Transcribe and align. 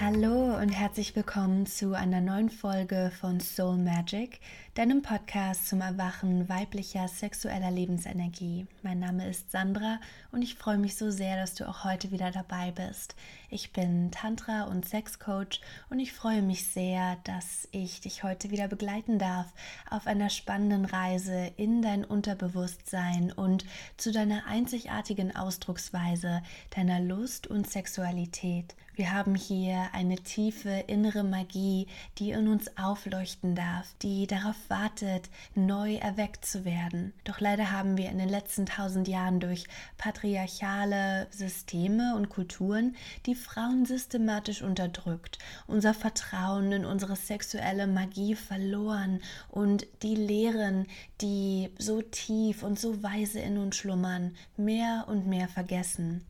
Hallo 0.00 0.56
und 0.56 0.68
herzlich 0.68 1.16
willkommen 1.16 1.66
zu 1.66 1.92
einer 1.92 2.20
neuen 2.20 2.50
Folge 2.50 3.10
von 3.20 3.40
Soul 3.40 3.78
Magic, 3.78 4.38
deinem 4.78 5.02
Podcast 5.02 5.66
zum 5.66 5.80
Erwachen 5.80 6.48
weiblicher 6.48 7.08
sexueller 7.08 7.72
Lebensenergie. 7.72 8.68
Mein 8.84 9.00
Name 9.00 9.28
ist 9.28 9.50
Sandra 9.50 9.98
und 10.30 10.42
ich 10.42 10.54
freue 10.54 10.78
mich 10.78 10.94
so 10.94 11.10
sehr, 11.10 11.34
dass 11.34 11.56
du 11.56 11.68
auch 11.68 11.82
heute 11.82 12.12
wieder 12.12 12.30
dabei 12.30 12.70
bist. 12.70 13.16
Ich 13.50 13.72
bin 13.72 14.12
Tantra 14.12 14.66
und 14.66 14.86
Sexcoach 14.86 15.60
und 15.90 15.98
ich 15.98 16.12
freue 16.12 16.42
mich 16.42 16.68
sehr, 16.68 17.16
dass 17.24 17.66
ich 17.72 18.02
dich 18.02 18.22
heute 18.22 18.52
wieder 18.52 18.68
begleiten 18.68 19.18
darf 19.18 19.52
auf 19.90 20.06
einer 20.06 20.30
spannenden 20.30 20.84
Reise 20.84 21.50
in 21.56 21.82
dein 21.82 22.04
Unterbewusstsein 22.04 23.32
und 23.32 23.64
zu 23.96 24.12
deiner 24.12 24.46
einzigartigen 24.46 25.34
Ausdrucksweise 25.34 26.40
deiner 26.70 27.00
Lust 27.00 27.48
und 27.48 27.68
Sexualität. 27.68 28.76
Wir 28.98 29.12
haben 29.12 29.36
hier 29.36 29.90
eine 29.92 30.16
tiefe 30.16 30.70
innere 30.88 31.22
Magie, 31.22 31.86
die 32.18 32.32
in 32.32 32.48
uns 32.48 32.76
aufleuchten 32.76 33.54
darf, 33.54 33.94
die 34.02 34.26
darauf 34.26 34.56
wartet, 34.70 35.30
neu 35.54 35.96
erweckt 35.96 36.44
zu 36.44 36.64
werden. 36.64 37.12
Doch 37.24 37.40
leider 37.40 37.70
haben 37.70 37.96
wir 37.96 38.10
in 38.10 38.18
den 38.18 38.28
letzten 38.28 38.66
tausend 38.66 39.08
Jahren 39.08 39.40
durch 39.40 39.64
patriarchale 39.96 41.26
Systeme 41.30 42.14
und 42.16 42.28
Kulturen 42.28 42.96
die 43.26 43.34
Frauen 43.34 43.86
systematisch 43.86 44.62
unterdrückt, 44.62 45.38
unser 45.66 45.94
Vertrauen 45.94 46.72
in 46.72 46.84
unsere 46.84 47.16
sexuelle 47.16 47.86
Magie 47.86 48.34
verloren 48.34 49.20
und 49.48 49.86
die 50.02 50.16
Lehren, 50.16 50.86
die 51.20 51.70
so 51.78 52.02
tief 52.02 52.62
und 52.62 52.78
so 52.78 53.02
weise 53.02 53.40
in 53.40 53.58
uns 53.58 53.76
schlummern, 53.76 54.36
mehr 54.56 55.04
und 55.08 55.26
mehr 55.26 55.48
vergessen. 55.48 56.24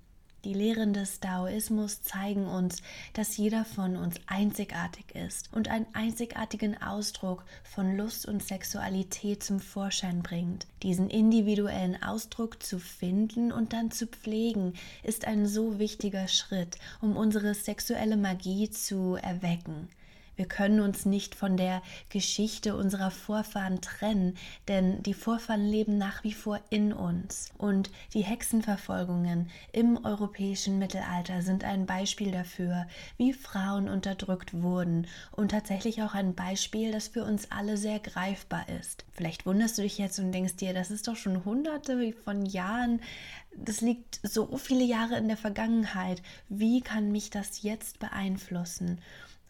Die 0.48 0.54
Lehren 0.54 0.94
des 0.94 1.20
Daoismus 1.20 2.02
zeigen 2.02 2.46
uns, 2.46 2.80
dass 3.12 3.36
jeder 3.36 3.66
von 3.66 3.96
uns 3.96 4.14
einzigartig 4.26 5.14
ist 5.14 5.52
und 5.52 5.68
einen 5.68 5.84
einzigartigen 5.92 6.80
Ausdruck 6.80 7.44
von 7.64 7.98
Lust 7.98 8.24
und 8.24 8.42
Sexualität 8.42 9.42
zum 9.42 9.60
Vorschein 9.60 10.22
bringt. 10.22 10.66
Diesen 10.82 11.10
individuellen 11.10 12.02
Ausdruck 12.02 12.62
zu 12.62 12.78
finden 12.78 13.52
und 13.52 13.74
dann 13.74 13.90
zu 13.90 14.06
pflegen, 14.06 14.72
ist 15.02 15.26
ein 15.26 15.46
so 15.46 15.78
wichtiger 15.78 16.28
Schritt, 16.28 16.78
um 17.02 17.18
unsere 17.18 17.52
sexuelle 17.52 18.16
Magie 18.16 18.70
zu 18.70 19.16
erwecken. 19.16 19.90
Wir 20.38 20.46
können 20.46 20.78
uns 20.78 21.04
nicht 21.04 21.34
von 21.34 21.56
der 21.56 21.82
Geschichte 22.10 22.76
unserer 22.76 23.10
Vorfahren 23.10 23.80
trennen, 23.80 24.36
denn 24.68 25.02
die 25.02 25.12
Vorfahren 25.12 25.66
leben 25.66 25.98
nach 25.98 26.22
wie 26.22 26.32
vor 26.32 26.60
in 26.70 26.92
uns. 26.92 27.50
Und 27.58 27.90
die 28.14 28.22
Hexenverfolgungen 28.22 29.50
im 29.72 30.04
europäischen 30.04 30.78
Mittelalter 30.78 31.42
sind 31.42 31.64
ein 31.64 31.86
Beispiel 31.86 32.30
dafür, 32.30 32.86
wie 33.16 33.32
Frauen 33.32 33.88
unterdrückt 33.88 34.54
wurden 34.54 35.08
und 35.32 35.50
tatsächlich 35.50 36.04
auch 36.04 36.14
ein 36.14 36.36
Beispiel, 36.36 36.92
das 36.92 37.08
für 37.08 37.24
uns 37.24 37.50
alle 37.50 37.76
sehr 37.76 37.98
greifbar 37.98 38.68
ist. 38.80 39.04
Vielleicht 39.10 39.44
wunderst 39.44 39.76
du 39.76 39.82
dich 39.82 39.98
jetzt 39.98 40.20
und 40.20 40.30
denkst 40.30 40.54
dir, 40.54 40.72
das 40.72 40.92
ist 40.92 41.08
doch 41.08 41.16
schon 41.16 41.44
hunderte 41.44 42.12
von 42.24 42.46
Jahren 42.46 43.00
das 43.64 43.80
liegt 43.80 44.20
so 44.22 44.56
viele 44.56 44.84
Jahre 44.84 45.16
in 45.16 45.26
der 45.26 45.36
Vergangenheit. 45.36 46.22
Wie 46.48 46.80
kann 46.80 47.10
mich 47.10 47.30
das 47.30 47.62
jetzt 47.62 47.98
beeinflussen? 47.98 49.00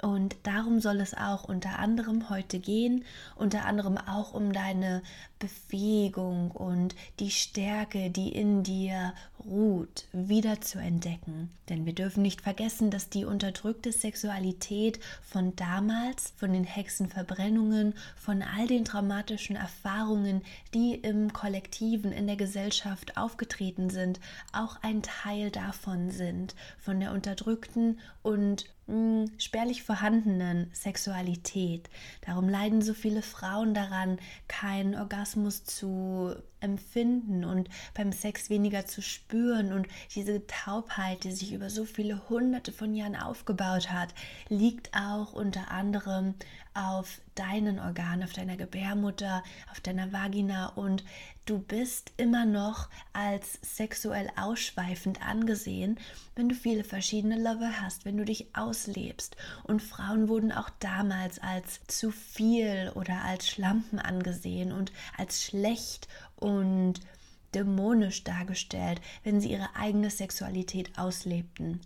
Und 0.01 0.37
darum 0.45 0.81
soll 0.81 1.01
es 1.01 1.15
auch 1.15 1.45
unter 1.45 1.79
anderem 1.79 2.31
heute 2.31 2.61
gehen, 2.61 3.05
unter 3.35 3.65
anderem 3.65 3.99
auch 3.99 4.33
um 4.33 4.53
deine 4.53 5.03
Befähigung 5.39 6.51
und 6.51 6.95
die 7.21 7.31
Stärke, 7.31 8.11
die 8.11 8.31
in 8.31 8.63
dir 8.63 9.15
ruht, 9.45 10.07
wieder 10.13 10.61
zu 10.61 10.79
entdecken. 10.79 11.51
Denn 11.69 11.87
wir 11.87 11.95
dürfen 11.95 12.23
nicht 12.23 12.41
vergessen, 12.41 12.91
dass 12.91 13.09
die 13.09 13.25
unterdrückte 13.25 13.93
Sexualität 13.93 14.99
von 15.23 15.55
damals, 15.55 16.33
von 16.37 16.53
den 16.53 16.65
Hexenverbrennungen, 16.65 17.95
von 18.17 18.43
all 18.43 18.67
den 18.67 18.85
traumatischen 18.85 19.55
Erfahrungen, 19.57 20.43
die 20.75 20.95
im 20.95 21.33
Kollektiven, 21.33 22.11
in 22.13 22.27
der 22.27 22.37
Gesellschaft 22.37 23.17
aufgetreten 23.17 23.91
sind, 23.91 24.19
auch 24.53 24.77
ein 24.83 25.03
Teil 25.03 25.51
davon 25.51 26.11
sind, 26.11 26.55
von 26.79 26.99
der 27.01 27.13
unterdrückten 27.13 28.01
und 28.23 28.67
mh, 28.87 29.27
spärlich 29.39 29.83
vorhandenen 29.83 30.71
Sexualität. 30.73 31.89
Darum 32.27 32.49
leiden 32.49 32.83
so 32.83 32.95
viele 32.95 33.23
Frauen 33.23 33.75
daran, 33.75 34.19
keinen 34.49 34.95
Orgasmus 34.95 35.28
zu 35.65 36.35
empfinden 36.61 37.45
und 37.45 37.69
beim 37.95 38.13
Sex 38.13 38.51
weniger 38.51 38.87
zu 38.87 39.03
spüren. 39.03 39.73
Und 39.73 39.87
diese 40.15 40.47
Taubheit, 40.47 41.25
die 41.25 41.33
sich 41.33 41.53
über 41.53 41.71
so 41.71 41.85
viele 41.85 42.29
hunderte 42.29 42.73
von 42.73 42.95
Jahren 42.95 43.17
aufgebaut 43.17 43.91
hat, 43.91 44.15
liegt 44.49 44.95
auch 44.95 45.33
unter 45.33 45.71
anderem 45.71 46.35
auf 46.79 47.21
deinen 47.35 47.81
Organen, 47.81 48.23
auf 48.23 48.33
deiner 48.33 48.57
Gebärmutter, 48.57 49.43
auf 49.71 49.81
deiner 49.81 50.13
Vagina 50.13 50.69
und 50.69 51.05
du 51.45 51.59
bist 51.59 52.13
immer 52.17 52.45
noch 52.45 52.89
als 53.13 53.59
sexuell 53.63 54.31
ausschweifend 54.37 55.21
angesehen, 55.27 55.99
wenn 56.37 56.49
du 56.49 56.55
viele 56.55 56.85
verschiedene 56.85 57.37
Lover 57.37 57.81
hast, 57.81 58.05
wenn 58.05 58.17
du 58.17 58.25
dich 58.25 58.55
auslebst. 58.55 59.37
Und 59.65 59.83
Frauen 59.83 60.29
wurden 60.29 60.53
auch 60.53 60.71
damals 60.79 61.41
als 61.41 61.81
zu 61.89 62.11
viel 62.13 62.93
oder 62.95 63.25
als 63.25 63.49
Schlampen 63.49 63.99
angesehen 63.99 64.73
und 64.73 64.93
als 65.17 65.43
schlecht 65.43 66.07
und 66.37 67.01
dämonisch 67.55 68.25
dargestellt, 68.25 69.01
wenn 69.25 69.41
sie 69.41 69.51
ihre 69.51 69.75
eigene 69.75 70.11
Sexualität 70.11 70.97
auslebten. 70.99 71.81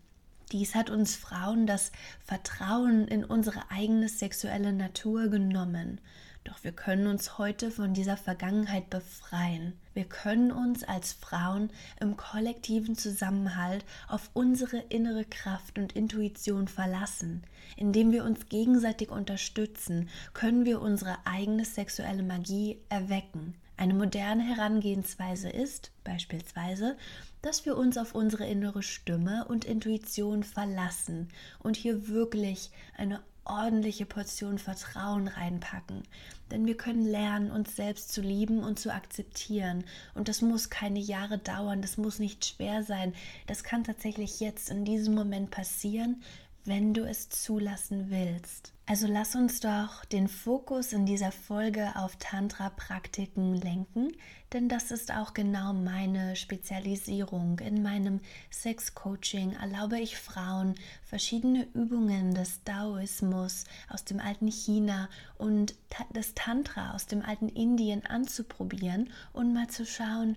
Dies 0.52 0.74
hat 0.74 0.90
uns 0.90 1.16
Frauen 1.16 1.66
das 1.66 1.92
Vertrauen 2.22 3.08
in 3.08 3.24
unsere 3.24 3.70
eigene 3.70 4.08
sexuelle 4.08 4.74
Natur 4.74 5.28
genommen. 5.28 5.98
Doch 6.44 6.62
wir 6.62 6.72
können 6.72 7.06
uns 7.06 7.38
heute 7.38 7.70
von 7.70 7.94
dieser 7.94 8.18
Vergangenheit 8.18 8.90
befreien. 8.90 9.72
Wir 9.94 10.04
können 10.04 10.52
uns 10.52 10.84
als 10.84 11.14
Frauen 11.14 11.70
im 12.00 12.18
kollektiven 12.18 12.96
Zusammenhalt 12.96 13.84
auf 14.08 14.28
unsere 14.34 14.78
innere 14.78 15.24
Kraft 15.24 15.78
und 15.78 15.92
Intuition 15.92 16.68
verlassen. 16.68 17.44
Indem 17.76 18.12
wir 18.12 18.24
uns 18.24 18.48
gegenseitig 18.50 19.10
unterstützen, 19.10 20.10
können 20.34 20.66
wir 20.66 20.82
unsere 20.82 21.16
eigene 21.24 21.64
sexuelle 21.64 22.22
Magie 22.22 22.78
erwecken. 22.90 23.54
Eine 23.78 23.94
moderne 23.94 24.42
Herangehensweise 24.42 25.48
ist 25.48 25.92
beispielsweise, 26.04 26.96
dass 27.42 27.66
wir 27.66 27.76
uns 27.76 27.98
auf 27.98 28.14
unsere 28.14 28.46
innere 28.46 28.82
Stimme 28.82 29.44
und 29.46 29.64
Intuition 29.64 30.44
verlassen 30.44 31.28
und 31.58 31.76
hier 31.76 32.08
wirklich 32.08 32.70
eine 32.96 33.20
ordentliche 33.44 34.06
Portion 34.06 34.58
Vertrauen 34.58 35.28
reinpacken. 35.28 36.02
Denn 36.50 36.66
wir 36.66 36.76
können 36.76 37.04
lernen, 37.04 37.50
uns 37.50 37.74
selbst 37.74 38.12
zu 38.12 38.20
lieben 38.20 38.62
und 38.62 38.78
zu 38.78 38.92
akzeptieren. 38.92 39.84
Und 40.14 40.28
das 40.28 40.42
muss 40.42 40.70
keine 40.70 41.00
Jahre 41.00 41.38
dauern, 41.38 41.82
das 41.82 41.96
muss 41.96 42.18
nicht 42.18 42.44
schwer 42.44 42.82
sein. 42.84 43.14
Das 43.46 43.64
kann 43.64 43.84
tatsächlich 43.84 44.40
jetzt 44.40 44.70
in 44.70 44.84
diesem 44.84 45.14
Moment 45.14 45.50
passieren, 45.50 46.22
wenn 46.64 46.94
du 46.94 47.04
es 47.04 47.28
zulassen 47.28 48.10
willst. 48.10 48.72
Also 48.84 49.06
lass 49.06 49.36
uns 49.36 49.60
doch 49.60 50.04
den 50.06 50.26
Fokus 50.26 50.92
in 50.92 51.06
dieser 51.06 51.30
Folge 51.30 51.92
auf 51.94 52.16
Tantra-Praktiken 52.16 53.54
lenken, 53.54 54.12
denn 54.52 54.68
das 54.68 54.90
ist 54.90 55.12
auch 55.14 55.34
genau 55.34 55.72
meine 55.72 56.34
Spezialisierung. 56.34 57.60
In 57.60 57.82
meinem 57.82 58.20
Sex-Coaching 58.50 59.52
erlaube 59.52 60.00
ich 60.00 60.18
Frauen, 60.18 60.74
verschiedene 61.04 61.66
Übungen 61.74 62.34
des 62.34 62.64
Daoismus 62.64 63.64
aus 63.88 64.04
dem 64.04 64.18
alten 64.18 64.48
China 64.48 65.08
und 65.38 65.76
des 66.14 66.34
Tantra 66.34 66.92
aus 66.92 67.06
dem 67.06 67.22
alten 67.22 67.48
Indien 67.48 68.04
anzuprobieren 68.04 69.10
und 69.32 69.54
mal 69.54 69.68
zu 69.68 69.86
schauen, 69.86 70.36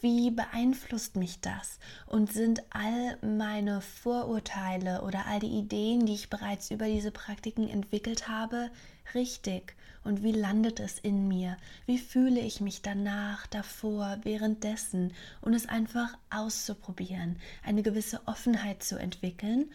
wie 0.00 0.30
beeinflusst 0.30 1.16
mich 1.16 1.40
das? 1.40 1.78
Und 2.06 2.32
sind 2.32 2.62
all 2.70 3.18
meine 3.22 3.80
Vorurteile 3.80 5.02
oder 5.02 5.26
all 5.26 5.40
die 5.40 5.58
Ideen, 5.58 6.06
die 6.06 6.14
ich 6.14 6.30
bereits 6.30 6.70
über 6.70 6.86
diese 6.86 7.10
Praktiken 7.10 7.68
entwickelt 7.68 8.28
habe, 8.28 8.70
richtig? 9.14 9.74
Und 10.04 10.22
wie 10.22 10.32
landet 10.32 10.80
es 10.80 10.98
in 10.98 11.28
mir? 11.28 11.56
Wie 11.86 11.98
fühle 11.98 12.40
ich 12.40 12.60
mich 12.60 12.82
danach, 12.82 13.46
davor, 13.46 14.18
währenddessen? 14.22 15.14
Und 15.40 15.54
es 15.54 15.66
einfach 15.66 16.16
auszuprobieren, 16.30 17.36
eine 17.64 17.82
gewisse 17.82 18.20
Offenheit 18.26 18.82
zu 18.82 18.96
entwickeln 18.96 19.70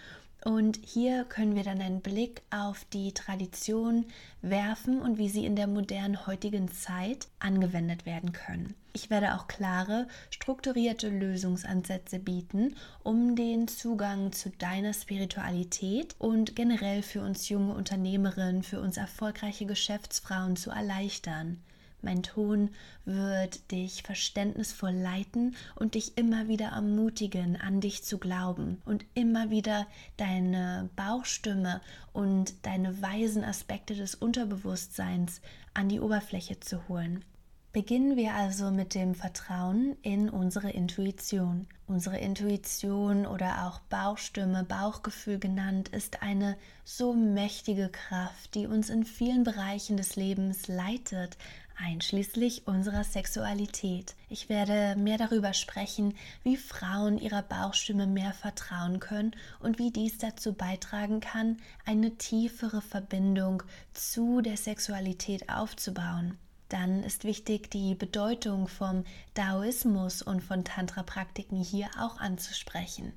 und 0.46 0.80
hier 0.86 1.26
können 1.26 1.56
wir 1.56 1.64
dann 1.64 1.82
einen 1.82 2.02
Blick 2.02 2.42
auf 2.50 2.86
die 2.94 3.14
Tradition 3.14 4.06
werfen 4.42 5.02
und 5.02 5.18
wie 5.18 5.30
sie 5.30 5.46
in 5.46 5.56
der 5.56 5.68
modernen 5.68 6.26
heutigen 6.28 6.72
Zeit 6.72 7.28
angewendet 7.40 8.06
werden 8.06 8.32
können. 8.32 8.74
Ich 8.94 9.10
werde 9.10 9.36
auch 9.36 9.48
klare, 9.48 10.08
strukturierte 10.30 11.10
Lösungsansätze 11.10 12.20
bieten, 12.20 12.76
um 13.04 13.36
den 13.36 13.68
Zugang 13.68 14.32
zu 14.32 14.50
deiner 14.50 14.94
Spiritualität 14.94 16.16
und 16.18 16.56
generell 16.56 17.04
für 17.04 17.22
uns 17.22 17.50
junge 17.50 17.74
Unternehmerinnen, 17.74 18.64
für 18.64 18.82
uns 18.82 18.98
erfolgreiche 18.98 19.66
Geschäftsfrauen 19.66 20.56
zu 20.56 20.72
erleichtern. 20.72 21.62
Mein 22.02 22.24
Ton 22.24 22.70
wird 23.06 23.72
dich 23.72 24.04
verständnisvoll 24.04 24.94
leiten 24.94 25.56
und 25.76 25.96
dich 25.96 26.18
immer 26.18 26.48
wieder 26.48 26.68
ermutigen, 26.68 27.58
an 27.58 27.82
dich 27.82 28.04
zu 28.04 28.18
glauben 28.18 28.82
und 28.86 29.06
immer 29.16 29.50
wieder 29.50 29.86
deine 30.18 30.90
Bauchstimme 30.96 31.82
und 32.14 32.66
deine 32.66 33.02
weisen 33.02 33.44
Aspekte 33.44 33.96
des 33.96 34.16
Unterbewusstseins 34.16 35.42
an 35.74 35.90
die 35.90 36.00
Oberfläche 36.00 36.60
zu 36.60 36.88
holen. 36.88 37.24
Beginnen 37.72 38.18
wir 38.18 38.34
also 38.34 38.72
mit 38.72 38.96
dem 38.96 39.14
Vertrauen 39.14 39.96
in 40.02 40.28
unsere 40.28 40.72
Intuition. 40.72 41.68
Unsere 41.86 42.18
Intuition 42.18 43.28
oder 43.28 43.68
auch 43.68 43.80
Bauchstimme, 43.82 44.64
Bauchgefühl 44.64 45.38
genannt, 45.38 45.90
ist 45.90 46.24
eine 46.24 46.58
so 46.84 47.14
mächtige 47.14 47.90
Kraft, 47.90 48.56
die 48.56 48.66
uns 48.66 48.90
in 48.90 49.04
vielen 49.04 49.44
Bereichen 49.44 49.98
des 49.98 50.16
Lebens 50.16 50.68
leitet, 50.68 51.38
einschließlich 51.82 52.68
unserer 52.68 53.04
Sexualität. 53.04 54.16
Ich 54.30 54.50
werde 54.50 54.96
mehr 54.96 55.18
darüber 55.18 55.54
sprechen, 55.54 56.16
wie 56.44 56.58
Frauen 56.58 57.18
ihrer 57.18 57.42
Bauchstimme 57.42 58.08
mehr 58.08 58.34
vertrauen 58.34 59.00
können 59.00 59.36
und 59.60 59.80
wie 59.80 59.92
dies 59.92 60.18
dazu 60.18 60.54
beitragen 60.54 61.20
kann, 61.20 61.58
eine 61.86 62.18
tiefere 62.18 62.82
Verbindung 62.82 63.64
zu 63.94 64.42
der 64.42 64.58
Sexualität 64.58 65.50
aufzubauen. 65.50 66.38
Dann 66.70 67.04
ist 67.04 67.24
wichtig, 67.24 67.72
die 67.72 67.96
Bedeutung 67.96 68.68
vom 68.68 69.04
Daoismus 69.34 70.22
und 70.22 70.42
von 70.42 70.64
Tantra-Praktiken 70.64 71.58
hier 71.58 71.90
auch 72.00 72.20
anzusprechen. 72.20 73.14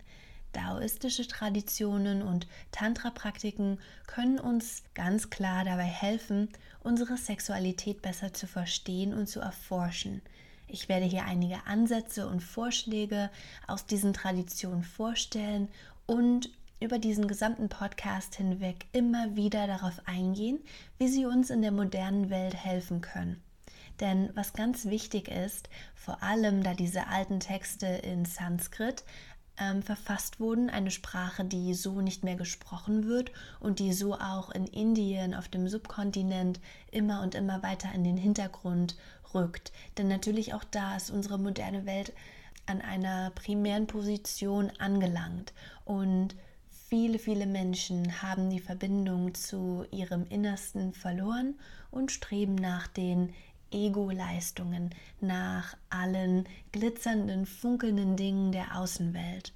Daoistische 0.53 1.27
Traditionen 1.27 2.23
und 2.23 2.47
Tantra-Praktiken 2.73 3.79
können 4.07 4.39
uns 4.39 4.83
ganz 4.95 5.31
klar 5.31 5.65
dabei 5.65 5.85
helfen, 5.85 6.49
unsere 6.81 7.17
Sexualität 7.17 8.03
besser 8.03 8.35
zu 8.35 8.47
verstehen 8.47 9.15
und 9.15 9.29
zu 9.29 9.41
erforschen. 9.41 10.21
Ich 10.69 10.89
werde 10.89 11.07
hier 11.07 11.25
einige 11.25 11.67
Ansätze 11.67 12.27
und 12.27 12.41
Vorschläge 12.41 13.31
aus 13.67 13.87
diesen 13.87 14.13
Traditionen 14.13 14.83
vorstellen 14.83 15.69
und 16.07 16.51
über 16.81 16.99
diesen 16.99 17.29
gesamten 17.29 17.69
Podcast 17.69 18.35
hinweg 18.35 18.87
immer 18.93 19.37
wieder 19.37 19.67
darauf 19.67 20.01
eingehen, 20.07 20.59
wie 20.99 21.09
sie 21.09 21.27
uns 21.27 21.51
in 21.51 21.63
der 21.63 21.73
modernen 21.73 22.29
Welt 22.29 22.55
helfen 22.55 23.01
können. 23.01 23.41
Denn 24.01 24.31
was 24.35 24.53
ganz 24.53 24.87
wichtig 24.87 25.29
ist, 25.29 25.69
vor 25.95 26.23
allem 26.23 26.63
da 26.63 26.75
diese 26.75 27.07
alten 27.07 27.39
Texte 27.39 27.87
in 27.87 28.25
Sanskrit 28.25 29.05
ähm, 29.59 29.83
verfasst 29.83 30.41
wurden, 30.41 30.71
eine 30.71 30.91
Sprache, 30.91 31.45
die 31.45 31.75
so 31.75 32.01
nicht 32.01 32.25
mehr 32.25 32.37
gesprochen 32.37 33.07
wird 33.07 33.33
und 33.61 33.79
die 33.79 33.93
so 33.93 34.15
auch 34.15 34.51
in 34.51 34.67
Indien, 34.67 35.35
auf 35.35 35.49
dem 35.49 35.69
Subkontinent, 35.69 36.61
immer 36.91 37.23
und 37.23 37.35
immer 37.35 37.63
weiter 37.63 37.93
in 37.95 38.05
den 38.05 38.17
Hintergrund 38.17 38.97
rückt. 39.35 39.73
Denn 39.99 40.09
natürlich 40.09 40.55
auch 40.55 40.65
da 40.65 40.97
ist 40.97 41.11
unsere 41.11 41.39
moderne 41.39 41.87
Welt 41.87 42.13
an 42.67 42.81
einer 42.81 43.31
primären 43.31 43.87
Position 43.87 44.71
angelangt 44.79 45.53
und 45.85 46.35
Viele, 46.93 47.19
viele 47.19 47.47
Menschen 47.47 48.21
haben 48.21 48.51
die 48.51 48.61
Verbindung 48.61 49.33
zu 49.33 49.87
ihrem 49.91 50.27
Innersten 50.29 50.93
verloren 50.93 51.55
und 51.91 52.13
streben 52.13 52.55
nach 52.55 52.87
den 52.87 53.33
Ego-Leistungen, 53.73 54.91
nach 55.21 55.77
allen 55.91 56.49
glitzernden, 56.73 57.47
funkelnden 57.47 58.17
Dingen 58.17 58.53
der 58.53 58.77
Außenwelt 58.77 59.53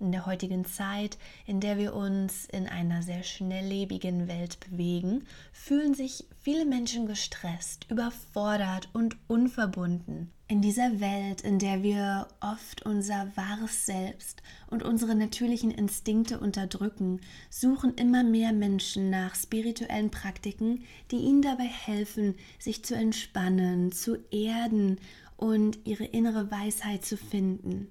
in 0.00 0.12
der 0.12 0.26
heutigen 0.26 0.64
Zeit, 0.64 1.18
in 1.46 1.60
der 1.60 1.78
wir 1.78 1.94
uns 1.94 2.46
in 2.46 2.66
einer 2.66 3.02
sehr 3.02 3.22
schnelllebigen 3.22 4.28
Welt 4.28 4.58
bewegen, 4.60 5.26
fühlen 5.52 5.94
sich 5.94 6.24
viele 6.40 6.64
Menschen 6.64 7.06
gestresst, 7.06 7.86
überfordert 7.90 8.88
und 8.92 9.16
unverbunden. 9.28 10.32
In 10.48 10.62
dieser 10.62 10.98
Welt, 10.98 11.42
in 11.42 11.60
der 11.60 11.84
wir 11.84 12.26
oft 12.40 12.84
unser 12.84 13.30
wahres 13.36 13.86
Selbst 13.86 14.42
und 14.68 14.82
unsere 14.82 15.14
natürlichen 15.14 15.70
Instinkte 15.70 16.40
unterdrücken, 16.40 17.20
suchen 17.50 17.94
immer 17.94 18.24
mehr 18.24 18.52
Menschen 18.52 19.10
nach 19.10 19.36
spirituellen 19.36 20.10
Praktiken, 20.10 20.82
die 21.12 21.18
ihnen 21.18 21.42
dabei 21.42 21.66
helfen, 21.66 22.34
sich 22.58 22.84
zu 22.84 22.96
entspannen, 22.96 23.92
zu 23.92 24.16
erden 24.32 24.98
und 25.36 25.78
ihre 25.84 26.04
innere 26.04 26.50
Weisheit 26.50 27.04
zu 27.04 27.16
finden. 27.16 27.88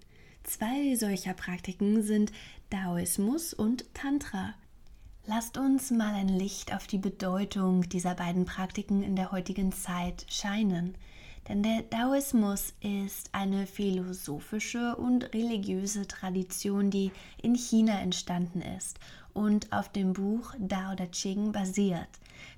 Zwei 0.49 0.95
solcher 0.95 1.35
Praktiken 1.35 2.01
sind 2.01 2.31
Daoismus 2.71 3.53
und 3.53 3.85
Tantra. 3.93 4.55
Lasst 5.27 5.59
uns 5.59 5.91
mal 5.91 6.15
ein 6.15 6.27
Licht 6.27 6.73
auf 6.73 6.87
die 6.87 6.97
Bedeutung 6.97 7.87
dieser 7.87 8.15
beiden 8.15 8.45
Praktiken 8.45 9.03
in 9.03 9.15
der 9.15 9.31
heutigen 9.31 9.71
Zeit 9.71 10.25
scheinen. 10.27 10.95
Denn 11.47 11.61
der 11.61 11.83
Daoismus 11.83 12.73
ist 12.81 13.29
eine 13.31 13.67
philosophische 13.67 14.95
und 14.95 15.35
religiöse 15.35 16.07
Tradition, 16.07 16.89
die 16.89 17.11
in 17.43 17.53
China 17.53 17.99
entstanden 17.99 18.63
ist 18.63 18.99
und 19.35 19.71
auf 19.71 19.89
dem 19.89 20.13
Buch 20.13 20.55
Dao 20.57 20.95
De 20.95 21.11
Ching 21.11 21.51
basiert. 21.51 22.09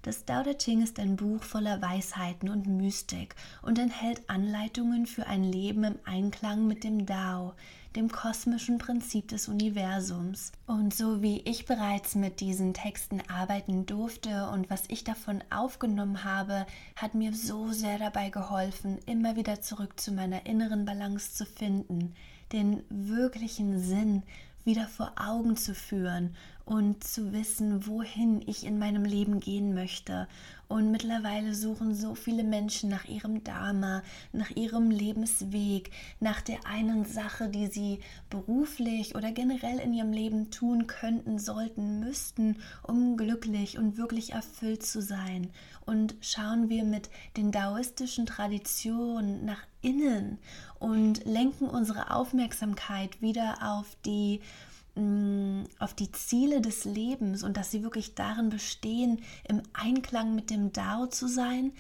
Das 0.04 0.26
Dao 0.26 0.44
De 0.44 0.58
Ching 0.58 0.82
ist 0.82 0.98
ein 0.98 1.18
Buch 1.18 1.44
voller 1.44 1.82
Weisheiten 1.82 2.50
und 2.50 2.68
Mystik 2.68 3.36
und 3.62 3.78
enthält 3.80 4.30
Anleitungen 4.30 5.06
für 5.06 5.28
ein 5.28 5.44
Leben 5.44 5.84
im 5.84 6.00
Einklang 6.06 6.68
mit 6.68 6.84
dem 6.84 7.06
Dao, 7.06 7.54
dem 7.96 8.10
kosmischen 8.12 8.78
Prinzip 8.78 9.28
des 9.28 9.48
Universums. 9.48 10.52
Und 10.66 10.94
so 10.94 11.22
wie 11.22 11.42
ich 11.42 11.66
bereits 11.66 12.16
mit 12.16 12.40
diesen 12.40 12.74
Texten 12.74 13.22
arbeiten 13.28 13.86
durfte 13.86 14.50
und 14.50 14.70
was 14.70 14.84
ich 14.88 15.04
davon 15.04 15.44
aufgenommen 15.50 16.24
habe, 16.24 16.66
hat 16.96 17.16
mir 17.16 17.34
so 17.34 17.72
sehr 17.72 18.00
dabei 18.00 18.30
geholfen, 18.30 19.00
immer 19.06 19.36
wieder 19.36 19.62
zurück 19.62 20.00
zu 20.00 20.12
meiner 20.12 20.46
inneren 20.46 20.86
Balance 20.86 21.34
zu 21.34 21.46
finden, 21.46 22.14
den 22.52 22.84
wirklichen 22.90 23.80
Sinn 23.80 24.24
wieder 24.64 24.88
vor 24.88 25.14
Augen 25.16 25.58
zu 25.58 25.74
führen 25.74 26.36
und 26.72 27.04
zu 27.04 27.34
wissen, 27.34 27.86
wohin 27.86 28.42
ich 28.48 28.66
in 28.66 28.80
meinem 28.80 29.04
Leben 29.04 29.42
gehen 29.42 29.74
möchte. 29.74 30.30
Und 30.70 30.90
mittlerweile 30.90 31.54
suchen 31.54 31.94
so 31.94 32.16
viele 32.16 32.46
Menschen 32.46 32.90
nach 32.90 33.04
ihrem 33.04 33.44
Dharma, 33.44 34.04
nach 34.32 34.52
ihrem 34.52 34.90
Lebensweg, 34.90 35.92
nach 36.22 36.40
der 36.40 36.66
einen 36.66 37.04
Sache, 37.04 37.50
die 37.50 37.68
sie 37.68 38.00
beruflich 38.30 39.16
oder 39.16 39.34
generell 39.34 39.80
in 39.80 39.94
ihrem 39.94 40.14
Leben 40.14 40.50
tun 40.50 40.88
könnten, 40.88 41.40
sollten, 41.40 42.00
müssten, 42.00 42.56
um 42.84 43.18
glücklich 43.18 43.78
und 43.78 43.98
wirklich 43.98 44.32
erfüllt 44.32 44.84
zu 44.86 45.02
sein. 45.02 45.50
Und 45.86 46.16
schauen 46.22 46.70
wir 46.70 46.86
mit 46.86 47.10
den 47.36 47.52
daoistischen 47.52 48.26
Traditionen 48.26 49.44
nach 49.44 49.64
innen 49.82 50.38
und 50.80 51.26
lenken 51.26 51.68
unsere 51.68 52.12
Aufmerksamkeit 52.12 53.22
wieder 53.22 53.58
auf 53.62 53.98
die 54.06 54.40
auf 55.80 55.94
die 55.94 56.12
Ziele 56.12 56.60
des 56.60 56.84
Lebens 56.86 57.44
und 57.44 57.56
dass 57.56 57.72
sie 57.72 57.82
wirklich 57.82 58.14
darin 58.14 58.50
bestehen, 58.50 59.22
im 59.48 59.62
Einklang 59.74 60.36
mit 60.36 60.50
dem 60.50 60.74
Dao 60.74 61.08
zu 61.08 61.28
sein, 61.28 61.72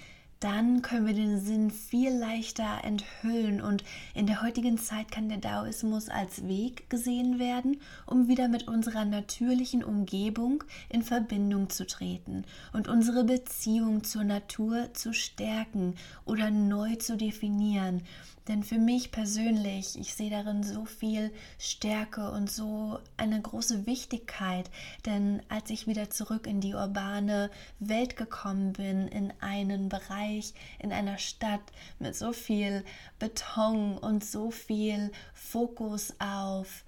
dann 0.41 0.81
können 0.81 1.05
wir 1.05 1.13
den 1.13 1.39
Sinn 1.39 1.69
viel 1.69 2.11
leichter 2.11 2.83
enthüllen. 2.83 3.61
Und 3.61 3.83
in 4.15 4.25
der 4.25 4.41
heutigen 4.41 4.79
Zeit 4.79 5.11
kann 5.11 5.29
der 5.29 5.37
Daoismus 5.37 6.09
als 6.09 6.47
Weg 6.47 6.89
gesehen 6.89 7.37
werden, 7.37 7.79
um 8.07 8.27
wieder 8.27 8.47
mit 8.47 8.67
unserer 8.67 9.05
natürlichen 9.05 9.83
Umgebung 9.83 10.63
in 10.89 11.03
Verbindung 11.03 11.69
zu 11.69 11.85
treten 11.85 12.43
und 12.73 12.87
unsere 12.87 13.23
Beziehung 13.23 14.03
zur 14.03 14.23
Natur 14.23 14.91
zu 14.93 15.13
stärken 15.13 15.93
oder 16.25 16.49
neu 16.49 16.95
zu 16.95 17.17
definieren. 17.17 18.01
Denn 18.47 18.63
für 18.63 18.79
mich 18.79 19.11
persönlich, 19.11 19.99
ich 19.99 20.15
sehe 20.15 20.31
darin 20.31 20.63
so 20.63 20.85
viel 20.85 21.31
Stärke 21.59 22.31
und 22.31 22.49
so 22.49 22.99
eine 23.15 23.39
große 23.39 23.85
Wichtigkeit. 23.85 24.69
Denn 25.05 25.43
als 25.47 25.69
ich 25.69 25.85
wieder 25.85 26.09
zurück 26.09 26.47
in 26.47 26.59
die 26.59 26.73
urbane 26.73 27.51
Welt 27.79 28.17
gekommen 28.17 28.73
bin, 28.73 29.07
in 29.07 29.31
einen 29.41 29.89
Bereich, 29.89 30.53
in 30.79 30.91
einer 30.91 31.19
Stadt 31.19 31.61
mit 31.99 32.15
so 32.15 32.33
viel 32.33 32.83
Beton 33.19 33.97
und 33.97 34.25
so 34.25 34.49
viel 34.49 35.11
Fokus 35.35 36.15
auf 36.19 36.83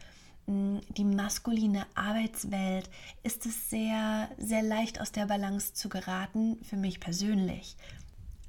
mm, 0.48 0.80
die 0.98 1.06
maskuline 1.06 1.86
Arbeitswelt, 1.94 2.90
ist 3.22 3.46
es 3.46 3.70
sehr, 3.70 4.28
sehr 4.40 4.64
leicht 4.64 5.00
aus 5.00 5.12
der 5.12 5.28
Balance 5.28 5.76
zu 5.76 5.88
geraten, 5.88 6.58
für 6.64 6.78
mich 6.78 7.00
persönlich. 7.00 7.78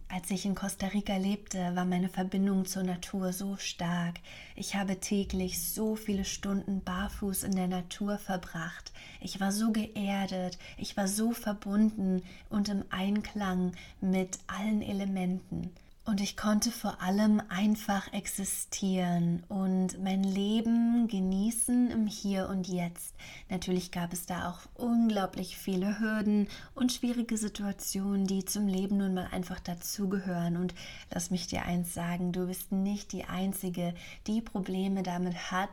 Als 0.08 0.30
ich 0.30 0.44
in 0.44 0.54
Costa 0.54 0.86
Rica 0.86 1.16
lebte, 1.16 1.58
war 1.74 1.84
meine 1.84 2.08
Verbindung 2.08 2.66
zur 2.66 2.84
Natur 2.84 3.32
so 3.32 3.56
stark. 3.56 4.16
Ich 4.54 4.76
habe 4.76 5.00
täglich 5.00 5.60
so 5.72 5.96
viele 5.96 6.24
Stunden 6.24 6.82
barfuß 6.82 7.42
in 7.42 7.56
der 7.56 7.66
Natur 7.66 8.18
verbracht. 8.18 8.92
Ich 9.20 9.40
war 9.40 9.50
so 9.50 9.72
geerdet, 9.72 10.58
ich 10.76 10.96
war 10.96 11.08
so 11.08 11.32
verbunden 11.32 12.22
und 12.48 12.68
im 12.68 12.84
Einklang 12.90 13.72
mit 14.00 14.38
allen 14.46 14.82
Elementen. 14.82 15.72
Und 16.06 16.20
ich 16.20 16.36
konnte 16.36 16.70
vor 16.70 17.00
allem 17.00 17.40
einfach 17.48 18.12
existieren 18.12 19.42
und 19.48 20.02
mein 20.02 20.22
Leben 20.22 21.08
genießen 21.08 21.90
im 21.90 22.06
Hier 22.06 22.50
und 22.50 22.68
Jetzt. 22.68 23.14
Natürlich 23.48 23.90
gab 23.90 24.12
es 24.12 24.26
da 24.26 24.50
auch 24.50 24.60
unglaublich 24.74 25.56
viele 25.56 25.98
Hürden 25.98 26.48
und 26.74 26.92
schwierige 26.92 27.38
Situationen, 27.38 28.26
die 28.26 28.44
zum 28.44 28.66
Leben 28.66 28.98
nun 28.98 29.14
mal 29.14 29.28
einfach 29.32 29.60
dazugehören. 29.60 30.58
Und 30.58 30.74
lass 31.10 31.30
mich 31.30 31.46
dir 31.46 31.62
eins 31.62 31.94
sagen, 31.94 32.32
du 32.32 32.48
bist 32.48 32.70
nicht 32.70 33.12
die 33.12 33.24
Einzige, 33.24 33.94
die 34.26 34.42
Probleme 34.42 35.02
damit 35.02 35.50
hat, 35.50 35.70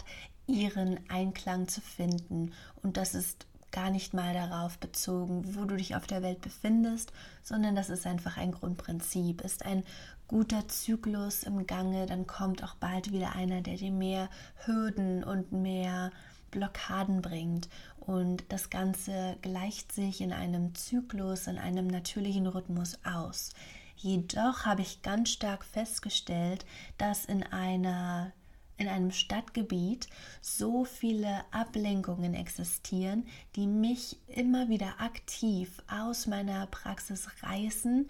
ihren 0.48 0.98
Einklang 1.10 1.68
zu 1.68 1.82
finden. 1.82 2.54
Und 2.82 2.96
das 2.96 3.16
ist 3.16 3.48
gar 3.72 3.90
nicht 3.90 4.14
mal 4.14 4.34
darauf 4.34 4.78
bezogen, 4.78 5.56
wo 5.56 5.66
du 5.66 5.76
dich 5.76 5.96
auf 5.96 6.08
der 6.08 6.22
Welt 6.22 6.42
befindest, 6.42 7.12
sondern 7.44 7.76
das 7.76 7.90
ist 7.90 8.06
einfach 8.06 8.38
ein 8.38 8.52
Grundprinzip, 8.52 9.42
ist 9.42 9.66
ein 9.66 9.84
guter 10.28 10.68
Zyklus 10.68 11.44
im 11.44 11.68
Gange, 11.68 12.06
dann 12.06 12.28
kommt 12.28 12.64
auch 12.64 12.76
bald 12.76 13.12
wieder 13.12 13.36
einer, 13.36 13.62
der 13.62 13.78
dir 13.78 13.92
mehr 13.92 14.30
Hürden 14.66 15.24
und 15.24 15.52
mehr 15.52 16.12
Blockaden 16.52 17.22
bringt. 17.22 17.70
Und 18.00 18.44
das 18.50 18.70
Ganze 18.70 19.38
gleicht 19.42 19.92
sich 19.92 20.22
in 20.22 20.34
einem 20.34 20.76
Zyklus, 20.76 21.48
in 21.48 21.58
einem 21.58 21.88
natürlichen 21.88 22.48
Rhythmus 22.48 22.98
aus. 23.04 23.52
Jedoch 23.96 24.66
habe 24.66 24.82
ich 24.82 25.02
ganz 25.02 25.30
stark 25.30 25.64
festgestellt, 25.64 26.66
dass 26.98 27.26
in 27.26 27.44
einer 27.44 28.34
in 28.82 28.88
einem 28.88 29.12
Stadtgebiet 29.12 30.08
so 30.42 30.84
viele 30.84 31.46
Ablenkungen 31.52 32.34
existieren, 32.34 33.26
die 33.56 33.68
mich 33.68 34.18
immer 34.28 34.70
wieder 34.70 35.00
aktiv 35.00 35.82
aus 35.88 36.28
meiner 36.28 36.66
Praxis 36.68 37.30
reißen 37.44 38.08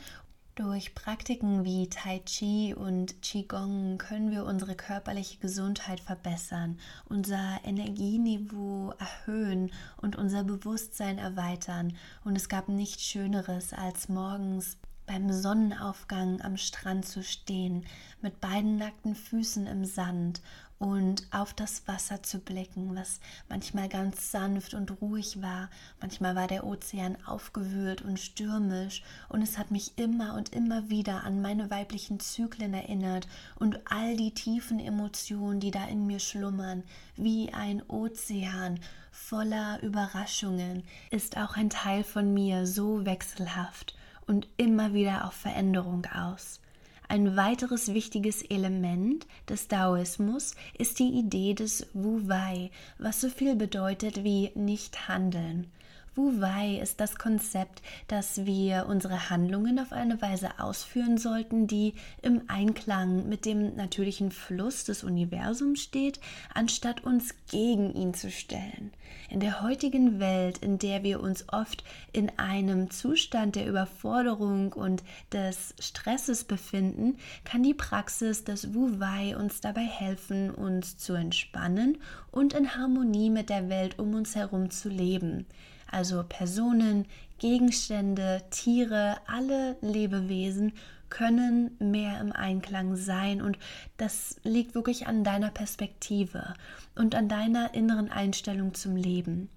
durch 0.55 0.93
Praktiken 0.93 1.63
wie 1.63 1.89
Tai 1.89 2.19
Chi 2.19 2.75
und 2.75 3.21
Qigong 3.21 3.97
können 3.97 4.31
wir 4.31 4.43
unsere 4.43 4.75
körperliche 4.75 5.39
Gesundheit 5.39 6.01
verbessern, 6.01 6.77
unser 7.07 7.59
Energieniveau 7.63 8.93
erhöhen 8.99 9.71
und 9.97 10.17
unser 10.17 10.43
Bewusstsein 10.43 11.17
erweitern. 11.17 11.95
Und 12.25 12.35
es 12.35 12.49
gab 12.49 12.67
nichts 12.67 13.03
Schöneres, 13.03 13.73
als 13.73 14.09
morgens 14.09 14.77
beim 15.11 15.29
Sonnenaufgang 15.33 16.39
am 16.39 16.55
Strand 16.55 17.05
zu 17.05 17.21
stehen, 17.21 17.85
mit 18.21 18.39
beiden 18.39 18.77
nackten 18.77 19.13
Füßen 19.13 19.67
im 19.67 19.83
Sand 19.83 20.41
und 20.79 21.27
auf 21.31 21.53
das 21.53 21.85
Wasser 21.85 22.23
zu 22.23 22.39
blicken, 22.39 22.95
was 22.95 23.19
manchmal 23.49 23.89
ganz 23.89 24.31
sanft 24.31 24.73
und 24.73 25.01
ruhig 25.01 25.41
war, 25.41 25.69
manchmal 25.99 26.37
war 26.37 26.47
der 26.47 26.65
Ozean 26.65 27.17
aufgewühlt 27.25 28.01
und 28.01 28.21
stürmisch, 28.21 29.03
und 29.27 29.41
es 29.41 29.57
hat 29.57 29.69
mich 29.69 29.97
immer 29.97 30.33
und 30.35 30.55
immer 30.55 30.89
wieder 30.89 31.25
an 31.25 31.41
meine 31.41 31.69
weiblichen 31.69 32.21
Zyklen 32.21 32.73
erinnert 32.73 33.27
und 33.59 33.81
all 33.91 34.15
die 34.15 34.33
tiefen 34.33 34.79
Emotionen, 34.79 35.59
die 35.59 35.71
da 35.71 35.83
in 35.87 36.07
mir 36.07 36.19
schlummern, 36.19 36.83
wie 37.17 37.51
ein 37.53 37.83
Ozean 37.89 38.79
voller 39.11 39.83
Überraschungen, 39.83 40.83
ist 41.09 41.35
auch 41.35 41.57
ein 41.57 41.69
Teil 41.69 42.05
von 42.05 42.33
mir 42.33 42.65
so 42.65 43.05
wechselhaft 43.05 43.93
und 44.31 44.47
immer 44.55 44.93
wieder 44.93 45.25
auf 45.25 45.33
Veränderung 45.33 46.05
aus. 46.05 46.61
Ein 47.09 47.35
weiteres 47.35 47.93
wichtiges 47.93 48.41
Element 48.43 49.27
des 49.49 49.67
Daoismus 49.67 50.55
ist 50.77 50.99
die 50.99 51.09
Idee 51.09 51.53
des 51.53 51.87
Wu 51.93 52.29
Wei, 52.29 52.71
was 52.97 53.19
so 53.19 53.27
viel 53.27 53.57
bedeutet 53.57 54.23
wie 54.23 54.51
nicht 54.55 55.09
handeln. 55.09 55.69
Wu 56.13 56.41
Wei 56.41 56.77
ist 56.81 56.99
das 56.99 57.15
Konzept, 57.15 57.81
dass 58.09 58.45
wir 58.45 58.87
unsere 58.89 59.29
Handlungen 59.29 59.79
auf 59.79 59.93
eine 59.93 60.21
Weise 60.21 60.59
ausführen 60.59 61.17
sollten, 61.17 61.67
die 61.67 61.93
im 62.21 62.41
Einklang 62.49 63.29
mit 63.29 63.45
dem 63.45 63.77
natürlichen 63.77 64.29
Fluss 64.31 64.83
des 64.83 65.05
Universums 65.05 65.81
steht, 65.81 66.19
anstatt 66.53 67.05
uns 67.05 67.33
gegen 67.49 67.93
ihn 67.93 68.13
zu 68.13 68.29
stellen. 68.29 68.91
In 69.29 69.39
der 69.39 69.61
heutigen 69.61 70.19
Welt, 70.19 70.57
in 70.57 70.79
der 70.79 71.03
wir 71.03 71.21
uns 71.21 71.45
oft 71.47 71.85
in 72.11 72.29
einem 72.37 72.89
Zustand 72.89 73.55
der 73.55 73.65
Überforderung 73.65 74.73
und 74.73 75.03
des 75.31 75.73
Stresses 75.79 76.43
befinden, 76.43 77.19
kann 77.45 77.63
die 77.63 77.73
Praxis 77.73 78.43
des 78.43 78.73
Wu 78.73 78.99
Wei 78.99 79.37
uns 79.37 79.61
dabei 79.61 79.85
helfen, 79.85 80.51
uns 80.51 80.97
zu 80.97 81.13
entspannen 81.13 81.99
und 82.31 82.51
in 82.51 82.75
Harmonie 82.75 83.29
mit 83.29 83.49
der 83.49 83.69
Welt 83.69 83.97
um 83.97 84.13
uns 84.13 84.35
herum 84.35 84.71
zu 84.71 84.89
leben 84.89 85.45
also 85.91 86.23
Personen, 86.27 87.05
Gegenstände, 87.39 88.43
Tiere, 88.51 89.17
alle 89.27 89.75
Lebewesen 89.81 90.73
können 91.09 91.75
mehr 91.79 92.19
im 92.21 92.31
Einklang 92.31 92.95
sein 92.95 93.41
und 93.41 93.59
das 93.97 94.39
liegt 94.43 94.75
wirklich 94.75 95.07
an 95.07 95.23
deiner 95.23 95.51
Perspektive 95.51 96.53
und 96.95 97.15
an 97.15 97.27
deiner 97.27 97.73
inneren 97.73 98.09
Einstellung 98.09 98.73
zum 98.73 98.95
Leben. 98.95 99.49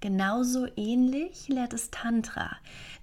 Genauso 0.00 0.66
ähnlich 0.76 1.46
lehrt 1.48 1.72
es 1.74 1.90
Tantra, 1.92 2.56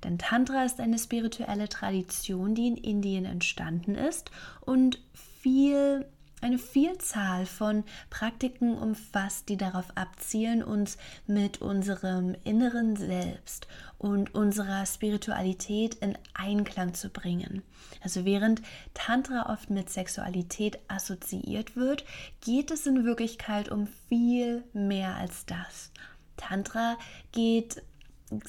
denn 0.04 0.18
Tantra 0.18 0.66
ist 0.66 0.82
eine 0.82 1.00
spirituelle 1.00 1.70
Tradition, 1.70 2.56
die 2.56 2.68
in 2.68 2.76
Indien 2.76 3.24
entstanden 3.24 3.96
ist 3.96 4.32
und 4.62 5.00
viel 5.14 6.06
eine 6.42 6.58
Vielzahl 6.58 7.46
von 7.46 7.84
Praktiken 8.10 8.78
umfasst, 8.78 9.50
die 9.50 9.58
darauf 9.58 9.86
abzielen, 9.96 10.64
uns 10.64 10.98
mit 11.28 11.62
unserem 11.62 12.36
inneren 12.44 12.96
Selbst 12.96 13.68
und 13.98 14.34
unserer 14.34 14.86
Spiritualität 14.86 15.96
in 15.96 16.18
Einklang 16.34 16.94
zu 16.94 17.10
bringen. 17.10 17.64
Also 18.02 18.26
während 18.26 18.62
Tantra 18.94 19.52
oft 19.52 19.70
mit 19.70 19.90
Sexualität 19.90 20.80
assoziiert 20.88 21.76
wird, 21.76 22.06
geht 22.42 22.72
es 22.72 22.86
in 22.86 23.04
Wirklichkeit 23.06 23.70
um 23.70 23.88
viel 24.08 24.64
mehr 24.74 25.16
als 25.16 25.46
das. 25.46 25.92
Tantra 26.38 26.98
geht 27.34 27.84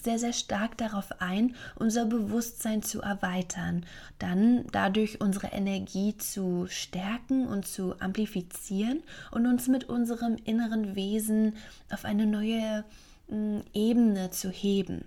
sehr, 0.03 0.19
sehr 0.19 0.33
stark 0.33 0.77
darauf 0.79 1.21
ein, 1.21 1.55
unser 1.77 2.05
Bewusstsein 2.05 2.83
zu 2.83 3.01
erweitern, 3.01 3.85
dann 4.19 4.67
dadurch 4.73 5.21
unsere 5.21 5.49
Energie 5.49 6.17
zu 6.17 6.67
stärken 6.69 7.47
und 7.47 7.67
zu 7.67 7.99
amplifizieren 8.01 9.03
und 9.31 9.47
uns 9.47 9.69
mit 9.69 9.89
unserem 9.89 10.37
inneren 10.45 10.95
Wesen 10.95 11.57
auf 11.91 12.05
eine 12.05 12.27
neue 12.27 12.85
mm, 13.29 13.61
Ebene 13.73 14.31
zu 14.31 14.51
heben. 14.51 15.05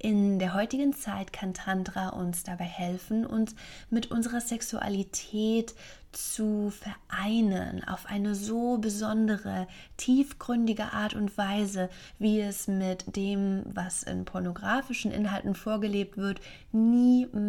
In 0.00 0.38
der 0.38 0.54
heutigen 0.54 0.92
Zeit 0.92 1.32
kann 1.32 1.54
Tantra 1.54 2.10
uns 2.10 2.44
dabei 2.44 2.64
helfen, 2.64 3.26
uns 3.26 3.56
mit 3.90 4.12
unserer 4.12 4.40
Sexualität 4.40 5.74
zu 6.12 6.70
vereinen 6.70 7.84
auf 7.84 8.06
eine 8.06 8.34
so 8.34 8.78
besondere, 8.78 9.66
tiefgründige 9.96 10.92
Art 10.92 11.14
und 11.14 11.36
Weise, 11.36 11.90
wie 12.18 12.40
es 12.40 12.68
mit 12.68 13.16
dem, 13.16 13.62
was 13.66 14.02
in 14.02 14.24
pornografischen 14.24 15.10
Inhalten 15.10 15.54
vorgelebt 15.54 16.16
wird, 16.16 16.40
niemals 16.72 17.47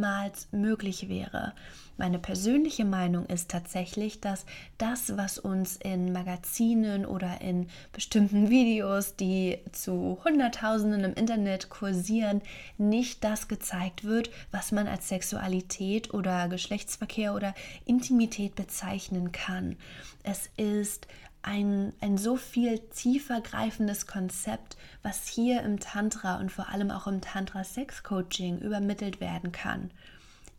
möglich 0.52 1.10
wäre. 1.10 1.54
Meine 2.00 2.18
persönliche 2.18 2.86
Meinung 2.86 3.26
ist 3.26 3.52
tatsächlich, 3.52 4.22
dass 4.22 4.46
das, 4.78 5.18
was 5.18 5.38
uns 5.38 5.76
in 5.76 6.14
Magazinen 6.14 7.06
oder 7.06 7.42
in 7.42 7.68
bestimmten 7.92 8.50
Videos, 8.50 9.18
die 9.18 9.58
zu 9.74 10.18
Hunderttausenden 10.24 11.04
im 11.04 11.14
Internet 11.14 11.70
kursieren, 11.70 12.42
nicht 12.78 13.26
das 13.26 13.50
gezeigt 13.50 14.06
wird, 14.06 14.30
was 14.50 14.72
man 14.72 14.88
als 14.88 15.10
Sexualität 15.10 16.14
oder 16.14 16.48
Geschlechtsverkehr 16.48 17.34
oder 17.36 17.54
Intimität 17.86 18.56
bezeichnen 18.56 19.34
kann. 19.34 19.76
Es 20.24 20.50
ist 20.56 21.06
ein, 21.42 21.94
ein 22.02 22.18
so 22.18 22.36
viel 22.36 22.80
tiefer 22.80 23.42
greifendes 23.42 24.08
Konzept, 24.08 24.78
was 25.04 25.28
hier 25.28 25.62
im 25.62 25.80
Tantra 25.80 26.40
und 26.40 26.52
vor 26.52 26.70
allem 26.70 26.92
auch 26.92 27.08
im 27.08 27.22
Tantra 27.22 27.64
Sex 27.64 28.04
Coaching 28.04 28.60
übermittelt 28.60 29.20
werden 29.22 29.52
kann. 29.52 29.92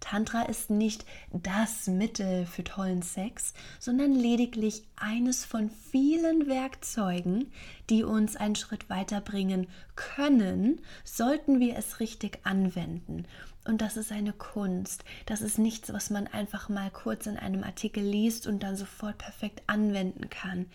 Tantra 0.00 0.42
ist 0.42 0.70
nicht 0.70 1.04
das 1.30 1.86
Mittel 1.86 2.46
für 2.46 2.64
tollen 2.64 3.02
Sex, 3.02 3.52
sondern 3.78 4.14
lediglich 4.14 4.82
eines 4.96 5.44
von 5.44 5.70
vielen 5.70 6.48
Werkzeugen, 6.48 7.52
die 7.90 8.02
uns 8.02 8.34
einen 8.36 8.56
Schritt 8.56 8.88
weiterbringen 8.88 9.66
können, 9.96 10.80
sollten 11.04 11.60
wir 11.60 11.76
es 11.76 12.00
richtig 12.00 12.40
anwenden. 12.44 13.26
Und 13.70 13.82
das 13.82 13.96
ist 13.96 14.10
eine 14.10 14.32
Kunst. 14.32 15.04
Das 15.26 15.42
ist 15.42 15.56
nichts, 15.56 15.92
was 15.92 16.10
man 16.10 16.26
einfach 16.26 16.68
mal 16.68 16.90
kurz 16.90 17.26
in 17.26 17.36
einem 17.36 17.62
Artikel 17.62 18.02
liest 18.02 18.48
und 18.48 18.64
dann 18.64 18.74
sofort 18.74 19.16
perfekt 19.18 19.62
anwenden 19.68 20.28
kann. 20.28 20.66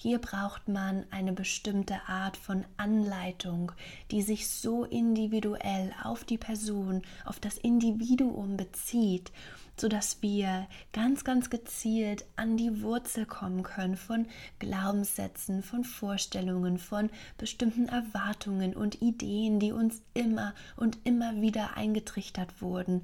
Hier 0.00 0.18
braucht 0.18 0.68
man 0.68 1.04
eine 1.10 1.32
bestimmte 1.32 2.00
Art 2.06 2.36
von 2.36 2.64
Anleitung, 2.76 3.72
die 4.12 4.22
sich 4.22 4.48
so 4.48 4.84
individuell 4.84 5.92
auf 6.04 6.22
die 6.22 6.38
Person, 6.38 7.02
auf 7.24 7.40
das 7.40 7.58
Individuum 7.58 8.56
bezieht, 8.56 9.32
sodass 9.76 10.22
wir 10.22 10.68
ganz, 10.92 11.24
ganz 11.24 11.50
gezielt 11.50 12.24
an 12.36 12.56
die 12.56 12.80
Wurzel 12.80 13.26
kommen 13.26 13.64
können 13.64 13.96
von 13.96 14.26
Glaubenssätzen, 14.60 15.64
von 15.64 15.82
Vorstellungen, 15.82 16.78
von 16.78 17.10
bestimmten 17.36 17.88
Erwartungen 17.88 18.76
und 18.76 19.02
Ideen, 19.02 19.58
die 19.58 19.72
uns 19.72 20.00
immer 20.14 20.54
und 20.76 20.96
immer 21.02 21.40
wieder 21.40 21.76
eingetrichtert 21.76 22.62
wurden. 22.62 23.02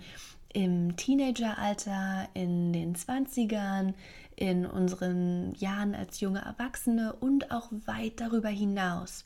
Im 0.52 0.96
Teenageralter, 0.96 2.28
in 2.34 2.72
den 2.72 2.94
20ern, 2.94 3.94
in 4.36 4.66
unseren 4.66 5.54
Jahren 5.54 5.94
als 5.94 6.20
junge 6.20 6.40
Erwachsene 6.40 7.12
und 7.14 7.50
auch 7.50 7.70
weit 7.86 8.20
darüber 8.20 8.48
hinaus. 8.48 9.24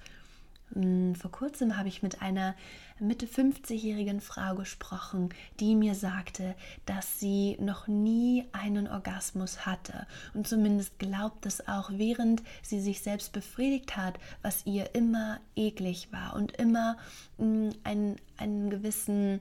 Hm, 0.75 1.15
vor 1.15 1.31
kurzem 1.31 1.77
habe 1.79 1.89
ich 1.89 2.03
mit 2.03 2.21
einer 2.21 2.55
Mitte 3.01 3.27
50-jährigen 3.27 4.21
Frau 4.21 4.55
gesprochen, 4.55 5.31
die 5.61 5.75
mir 5.75 5.95
sagte, 5.95 6.55
dass 6.85 7.21
sie 7.21 7.57
noch 7.61 7.87
nie 7.87 8.45
einen 8.53 8.89
Orgasmus 8.89 9.65
hatte 9.67 10.07
und 10.35 10.47
zumindest 10.47 10.99
glaubt 10.99 11.47
es 11.47 11.67
auch, 11.69 11.91
während 11.93 12.43
sie 12.63 12.81
sich 12.81 13.01
selbst 13.01 13.33
befriedigt 13.33 13.97
hat, 13.97 14.19
was 14.43 14.67
ihr 14.67 14.95
immer 14.95 15.41
eklig 15.57 16.09
war 16.13 16.35
und 16.35 16.53
immer 16.57 16.99
hm, 17.39 17.71
einen, 17.85 18.17
einen 18.37 18.69
gewissen 18.69 19.41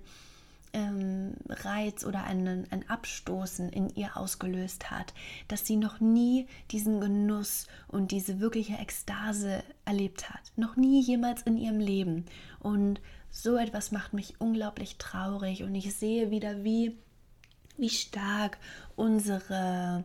ähm, 0.78 1.34
Reiz 1.50 2.06
oder 2.06 2.24
einen, 2.24 2.68
ein 2.72 2.88
Abstoßen 2.88 3.70
in 3.70 3.90
ihr 3.96 4.16
ausgelöst 4.16 4.92
hat, 4.92 5.14
dass 5.48 5.66
sie 5.66 5.76
noch 5.76 6.00
nie 6.00 6.48
diesen 6.72 7.02
Genuss 7.02 7.68
und 7.88 8.12
diese 8.12 8.40
wirkliche 8.40 8.78
Ekstase 8.78 9.64
erlebt 9.86 10.30
hat. 10.30 10.52
Noch 10.56 10.76
nie 10.76 11.02
jemals 11.02 11.42
in 11.42 11.58
ihrem 11.58 11.80
Leben. 11.80 12.26
Und 12.60 13.02
so 13.32 13.58
etwas 13.58 13.92
macht 13.92 14.14
mich 14.14 14.40
unglaublich 14.40 14.98
traurig 14.98 15.64
und 15.64 15.76
ich 15.76 15.94
sehe 15.96 16.32
wieder, 16.32 16.64
wie, 16.64 16.98
wie 17.78 17.90
stark 17.90 18.58
unsere 18.96 20.04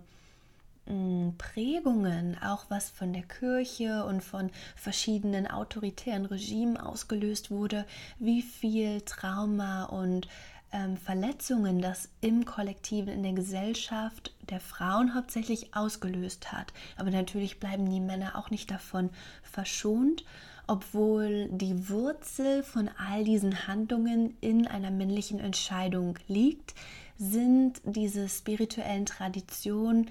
mm, 0.86 1.30
Prägungen, 1.38 2.36
auch 2.42 2.66
was 2.68 2.90
von 2.90 3.12
der 3.12 3.22
Kirche 3.22 4.04
und 4.04 4.22
von 4.22 4.50
verschiedenen 4.76 5.46
autoritären 5.46 6.26
Regimen 6.26 6.76
ausgelöst 6.76 7.50
wurde, 7.50 7.86
wie 8.18 8.42
viel 8.42 9.00
Trauma 9.02 9.84
und 9.84 10.28
ähm, 10.72 10.96
Verletzungen 10.96 11.80
das 11.80 12.08
im 12.20 12.44
Kollektiven, 12.44 13.12
in 13.12 13.22
der 13.22 13.32
Gesellschaft 13.32 14.34
der 14.50 14.60
Frauen 14.60 15.14
hauptsächlich 15.14 15.74
ausgelöst 15.74 16.52
hat. 16.52 16.72
Aber 16.96 17.10
natürlich 17.10 17.60
bleiben 17.60 17.88
die 17.90 18.00
Männer 18.00 18.36
auch 18.36 18.50
nicht 18.50 18.70
davon 18.70 19.10
verschont, 19.42 20.24
obwohl 20.66 21.48
die 21.50 21.88
Wurzel 21.88 22.62
von 22.62 22.88
all 22.96 23.24
diesen 23.24 23.66
Handlungen 23.66 24.36
in 24.40 24.66
einer 24.66 24.90
männlichen 24.90 25.40
Entscheidung 25.40 26.18
liegt, 26.28 26.74
sind 27.22 27.80
diese 27.84 28.28
spirituellen 28.28 29.06
Traditionen 29.06 30.10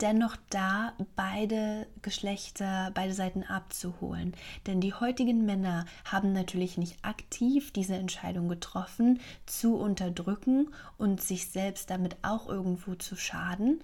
dennoch 0.00 0.36
da, 0.50 0.94
beide 1.14 1.86
Geschlechter, 2.02 2.90
beide 2.92 3.12
Seiten 3.12 3.44
abzuholen. 3.44 4.34
Denn 4.66 4.80
die 4.80 4.94
heutigen 4.94 5.46
Männer 5.46 5.84
haben 6.04 6.32
natürlich 6.32 6.76
nicht 6.76 6.96
aktiv 7.04 7.72
diese 7.72 7.94
Entscheidung 7.94 8.48
getroffen, 8.48 9.20
zu 9.46 9.76
unterdrücken 9.76 10.68
und 10.98 11.20
sich 11.20 11.48
selbst 11.48 11.90
damit 11.90 12.16
auch 12.22 12.48
irgendwo 12.48 12.96
zu 12.96 13.14
schaden. 13.14 13.80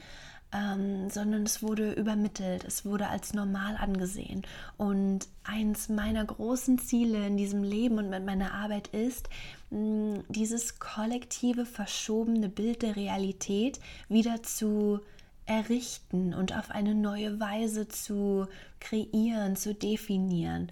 Ähm, 0.50 1.10
sondern 1.10 1.42
es 1.42 1.62
wurde 1.62 1.92
übermittelt, 1.92 2.64
es 2.64 2.86
wurde 2.86 3.08
als 3.08 3.34
normal 3.34 3.76
angesehen. 3.76 4.42
Und 4.78 5.28
eins 5.44 5.90
meiner 5.90 6.24
großen 6.24 6.78
Ziele 6.78 7.26
in 7.26 7.36
diesem 7.36 7.62
Leben 7.62 7.98
und 7.98 8.08
mit 8.08 8.24
meiner 8.24 8.54
Arbeit 8.54 8.88
ist, 8.88 9.28
mh, 9.70 10.20
dieses 10.30 10.78
kollektive, 10.78 11.66
verschobene 11.66 12.48
Bild 12.48 12.80
der 12.80 12.96
Realität 12.96 13.78
wieder 14.08 14.42
zu 14.42 15.00
errichten 15.44 16.32
und 16.32 16.56
auf 16.56 16.70
eine 16.70 16.94
neue 16.94 17.40
Weise 17.40 17.88
zu 17.88 18.46
kreieren, 18.80 19.54
zu 19.56 19.74
definieren. 19.74 20.70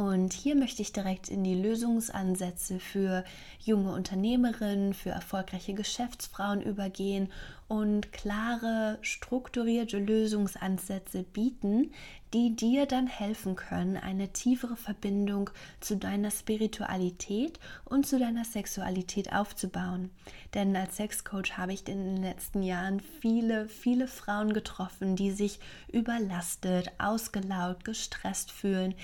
Und 0.00 0.32
hier 0.32 0.56
möchte 0.56 0.80
ich 0.80 0.94
direkt 0.94 1.28
in 1.28 1.44
die 1.44 1.60
Lösungsansätze 1.60 2.80
für 2.80 3.22
junge 3.62 3.92
Unternehmerinnen, 3.92 4.94
für 4.94 5.10
erfolgreiche 5.10 5.74
Geschäftsfrauen 5.74 6.62
übergehen 6.62 7.30
und 7.68 8.10
klare, 8.10 8.96
strukturierte 9.02 9.98
Lösungsansätze 9.98 11.22
bieten, 11.22 11.92
die 12.32 12.56
dir 12.56 12.86
dann 12.86 13.08
helfen 13.08 13.56
können, 13.56 13.98
eine 13.98 14.32
tiefere 14.32 14.76
Verbindung 14.76 15.50
zu 15.80 15.98
deiner 15.98 16.30
Spiritualität 16.30 17.60
und 17.84 18.06
zu 18.06 18.18
deiner 18.18 18.46
Sexualität 18.46 19.34
aufzubauen. 19.34 20.10
Denn 20.54 20.74
als 20.76 20.96
Sexcoach 20.96 21.58
habe 21.58 21.74
ich 21.74 21.86
in 21.86 22.02
den 22.02 22.22
letzten 22.22 22.62
Jahren 22.62 23.00
viele, 23.20 23.68
viele 23.68 24.08
Frauen 24.08 24.54
getroffen, 24.54 25.14
die 25.14 25.30
sich 25.30 25.60
überlastet, 25.92 26.90
ausgelaugt, 26.98 27.84
gestresst 27.84 28.50
fühlen, 28.50 28.94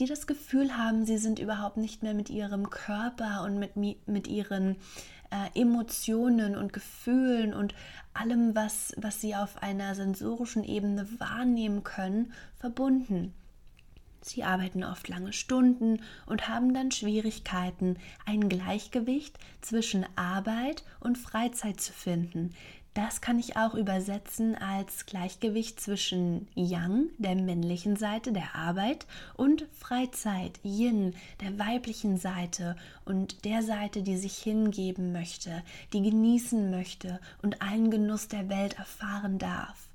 die 0.00 0.06
das 0.06 0.26
Gefühl 0.26 0.76
haben, 0.76 1.04
sie 1.04 1.18
sind 1.18 1.38
überhaupt 1.38 1.76
nicht 1.76 2.02
mehr 2.02 2.14
mit 2.14 2.30
ihrem 2.30 2.70
Körper 2.70 3.42
und 3.44 3.58
mit, 3.58 3.76
mit 3.76 4.26
ihren 4.26 4.76
äh, 5.30 5.60
Emotionen 5.60 6.56
und 6.56 6.72
Gefühlen 6.72 7.52
und 7.52 7.74
allem, 8.14 8.54
was, 8.54 8.94
was 8.96 9.20
sie 9.20 9.36
auf 9.36 9.62
einer 9.62 9.94
sensorischen 9.94 10.64
Ebene 10.64 11.06
wahrnehmen 11.18 11.84
können, 11.84 12.32
verbunden. 12.56 13.34
Sie 14.22 14.42
arbeiten 14.44 14.84
oft 14.84 15.08
lange 15.08 15.32
Stunden 15.32 16.02
und 16.26 16.48
haben 16.48 16.74
dann 16.74 16.90
Schwierigkeiten, 16.90 17.96
ein 18.26 18.48
Gleichgewicht 18.48 19.38
zwischen 19.62 20.04
Arbeit 20.16 20.84
und 21.00 21.16
Freizeit 21.16 21.80
zu 21.80 21.92
finden. 21.92 22.54
Das 22.92 23.20
kann 23.20 23.38
ich 23.38 23.56
auch 23.56 23.74
übersetzen 23.74 24.56
als 24.56 25.06
Gleichgewicht 25.06 25.80
zwischen 25.80 26.48
Yang, 26.56 27.10
der 27.18 27.36
männlichen 27.36 27.94
Seite 27.94 28.32
der 28.32 28.56
Arbeit, 28.56 29.06
und 29.36 29.66
Freizeit, 29.72 30.58
Yin, 30.64 31.14
der 31.40 31.56
weiblichen 31.56 32.16
Seite 32.16 32.74
und 33.04 33.44
der 33.44 33.62
Seite, 33.62 34.02
die 34.02 34.16
sich 34.16 34.38
hingeben 34.38 35.12
möchte, 35.12 35.62
die 35.92 36.02
genießen 36.02 36.70
möchte 36.70 37.20
und 37.42 37.62
allen 37.62 37.92
Genuss 37.92 38.26
der 38.26 38.48
Welt 38.48 38.76
erfahren 38.76 39.38
darf. 39.38 39.88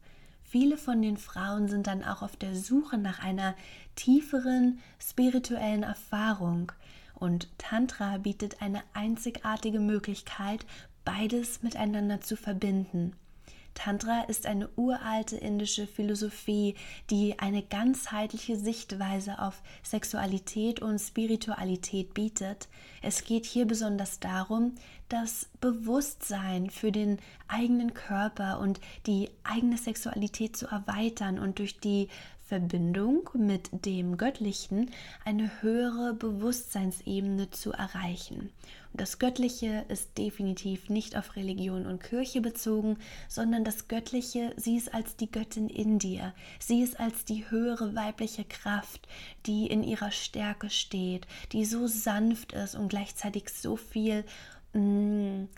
Viele 0.46 0.78
von 0.78 1.02
den 1.02 1.18
Frauen 1.18 1.68
sind 1.68 1.88
dann 1.88 2.02
auch 2.02 2.22
auf 2.22 2.38
der 2.38 2.56
Suche 2.56 2.98
nach 2.98 3.22
einer 3.22 3.56
tieferen 3.96 4.80
spirituellen 5.00 5.84
Erfahrung. 5.84 6.72
Und 7.14 7.50
Tantra 7.58 8.20
bietet 8.20 8.62
eine 8.62 8.82
einzigartige 8.94 9.82
Möglichkeit, 9.82 10.66
beides 11.06 11.64
miteinander 11.64 12.20
zu 12.20 12.36
verbinden. 12.36 13.14
Tantra 13.76 14.22
ist 14.22 14.48
eine 14.48 14.70
uralte 14.78 15.36
indische 15.36 15.86
Philosophie, 15.86 16.76
die 17.10 17.38
eine 17.40 17.62
ganzheitliche 17.62 18.58
Sichtweise 18.58 19.40
auf 19.40 19.62
Sexualität 19.84 20.82
und 20.82 20.98
Spiritualität 20.98 22.14
bietet. 22.14 22.70
Es 23.02 23.26
geht 23.26 23.46
hier 23.46 23.66
besonders 23.66 24.20
darum, 24.20 24.76
das 25.10 25.50
Bewusstsein 25.62 26.70
für 26.70 26.92
den 26.92 27.20
eigenen 27.48 27.94
Körper 27.94 28.60
und 28.60 28.80
die 29.06 29.30
eigene 29.44 29.78
Sexualität 29.78 30.56
zu 30.56 30.68
erweitern 30.68 31.38
und 31.38 31.60
durch 31.60 31.80
die 31.80 32.08
Verbindung 32.46 33.28
mit 33.34 33.70
dem 33.86 34.18
Göttlichen 34.18 34.92
eine 35.24 35.50
höhere 35.64 36.14
Bewusstseinsebene 36.14 37.50
zu 37.50 37.72
erreichen. 37.72 38.52
Und 38.92 39.02
das 39.02 39.18
Göttliche 39.18 39.84
ist 39.88 40.16
definitiv 40.18 40.90
nicht 40.90 41.18
auf 41.18 41.36
Religion 41.36 41.88
und 41.88 42.04
Kirche 42.04 42.42
bezogen, 42.42 42.98
sondern 43.28 43.64
das 43.64 43.88
Göttliche, 43.88 44.54
sie 44.58 44.78
ist 44.78 44.94
als 44.94 45.16
die 45.16 45.32
Göttin 45.32 45.70
in 45.70 45.98
dir, 45.98 46.34
sie 46.60 46.82
ist 46.84 47.00
als 47.00 47.26
die 47.26 47.50
höhere 47.50 47.96
weibliche 47.96 48.46
Kraft, 48.46 49.08
die 49.48 49.66
in 49.66 49.84
ihrer 49.84 50.12
Stärke 50.12 50.70
steht, 50.70 51.26
die 51.52 51.66
so 51.66 51.88
sanft 51.88 52.54
ist 52.54 52.76
und 52.76 52.90
gleichzeitig 52.90 53.50
so 53.50 53.76
viel 53.76 54.24
mh, 54.74 54.80
mm, 54.80 55.50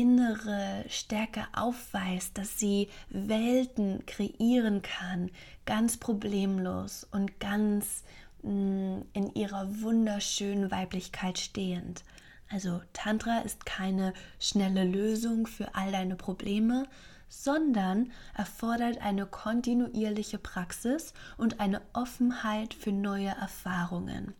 innere 0.00 0.84
Stärke 0.88 1.46
aufweist, 1.52 2.36
dass 2.36 2.58
sie 2.58 2.88
Welten 3.10 4.04
kreieren 4.06 4.82
kann, 4.82 5.30
ganz 5.66 5.98
problemlos 5.98 7.06
und 7.12 7.38
ganz 7.38 8.02
mh, 8.42 8.50
mm, 8.50 9.02
in 9.12 9.34
ihrer 9.34 9.82
wunderschönen 9.82 10.72
Weiblichkeit 10.72 11.38
stehend. 11.38 12.02
Also 12.50 12.80
Tantra 12.92 13.38
ist 13.40 13.66
keine 13.66 14.14
schnelle 14.40 14.84
Lösung 14.84 15.46
für 15.46 15.74
all 15.76 15.92
deine 15.92 16.16
Probleme, 16.16 16.86
sondern 17.28 18.10
erfordert 18.34 18.98
eine 19.00 19.26
kontinuierliche 19.26 20.38
Praxis 20.38 21.14
und 21.36 21.60
eine 21.60 21.80
Offenheit 21.92 22.74
für 22.74 22.92
neue 22.92 23.28
Erfahrungen. 23.28 24.34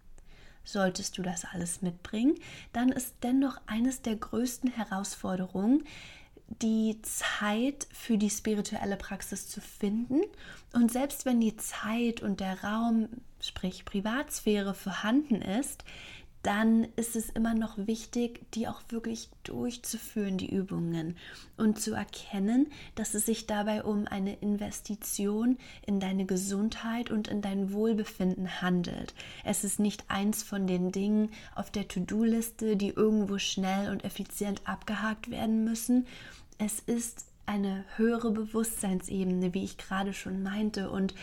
Solltest 0.64 1.18
du 1.18 1.22
das 1.22 1.44
alles 1.44 1.82
mitbringen, 1.82 2.34
dann 2.72 2.90
ist 2.90 3.14
dennoch 3.22 3.60
eines 3.66 4.02
der 4.02 4.16
größten 4.16 4.70
Herausforderungen, 4.70 5.84
die 6.62 7.00
Zeit 7.02 7.86
für 7.92 8.18
die 8.18 8.30
spirituelle 8.30 8.96
Praxis 8.96 9.48
zu 9.48 9.60
finden. 9.60 10.20
Und 10.72 10.92
selbst 10.92 11.24
wenn 11.26 11.40
die 11.40 11.56
Zeit 11.56 12.22
und 12.22 12.40
der 12.40 12.62
Raum, 12.62 13.08
sprich 13.40 13.84
Privatsphäre, 13.84 14.74
vorhanden 14.74 15.42
ist, 15.42 15.84
dann 16.44 16.86
ist 16.96 17.16
es 17.16 17.30
immer 17.30 17.54
noch 17.54 17.78
wichtig, 17.78 18.44
die 18.52 18.68
auch 18.68 18.82
wirklich 18.90 19.30
durchzuführen, 19.44 20.36
die 20.36 20.54
Übungen 20.54 21.16
und 21.56 21.80
zu 21.80 21.94
erkennen, 21.94 22.70
dass 22.96 23.14
es 23.14 23.24
sich 23.24 23.46
dabei 23.46 23.82
um 23.82 24.06
eine 24.06 24.34
Investition 24.34 25.56
in 25.86 26.00
deine 26.00 26.26
Gesundheit 26.26 27.10
und 27.10 27.28
in 27.28 27.40
dein 27.40 27.72
Wohlbefinden 27.72 28.60
handelt. 28.60 29.14
Es 29.42 29.64
ist 29.64 29.80
nicht 29.80 30.04
eins 30.08 30.42
von 30.42 30.66
den 30.66 30.92
Dingen 30.92 31.30
auf 31.54 31.70
der 31.70 31.88
To-Do-Liste, 31.88 32.76
die 32.76 32.90
irgendwo 32.90 33.38
schnell 33.38 33.90
und 33.90 34.04
effizient 34.04 34.60
abgehakt 34.66 35.30
werden 35.30 35.64
müssen. 35.64 36.06
Es 36.58 36.78
ist 36.78 37.24
eine 37.46 37.86
höhere 37.96 38.30
Bewusstseinsebene, 38.30 39.54
wie 39.54 39.64
ich 39.64 39.78
gerade 39.78 40.12
schon 40.12 40.42
meinte, 40.42 40.90
und 40.90 41.14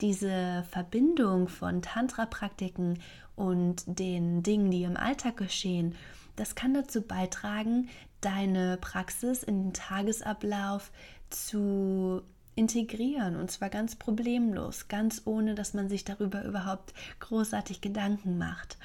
diese 0.00 0.64
Verbindung 0.70 1.48
von 1.48 1.80
Tantra-Praktiken 1.80 2.98
und 3.36 3.82
den 3.86 4.42
Dingen, 4.42 4.70
die 4.70 4.84
im 4.84 4.96
Alltag 4.96 5.36
geschehen, 5.36 5.94
das 6.36 6.54
kann 6.54 6.74
dazu 6.74 7.02
beitragen, 7.02 7.88
deine 8.20 8.78
Praxis 8.80 9.42
in 9.42 9.64
den 9.64 9.72
Tagesablauf 9.72 10.90
zu 11.30 12.22
integrieren 12.56 13.36
und 13.36 13.50
zwar 13.50 13.68
ganz 13.68 13.96
problemlos, 13.96 14.88
ganz 14.88 15.22
ohne, 15.24 15.54
dass 15.54 15.74
man 15.74 15.88
sich 15.88 16.04
darüber 16.04 16.44
überhaupt 16.44 16.94
großartig 17.20 17.80
Gedanken 17.80 18.38
macht. 18.38 18.78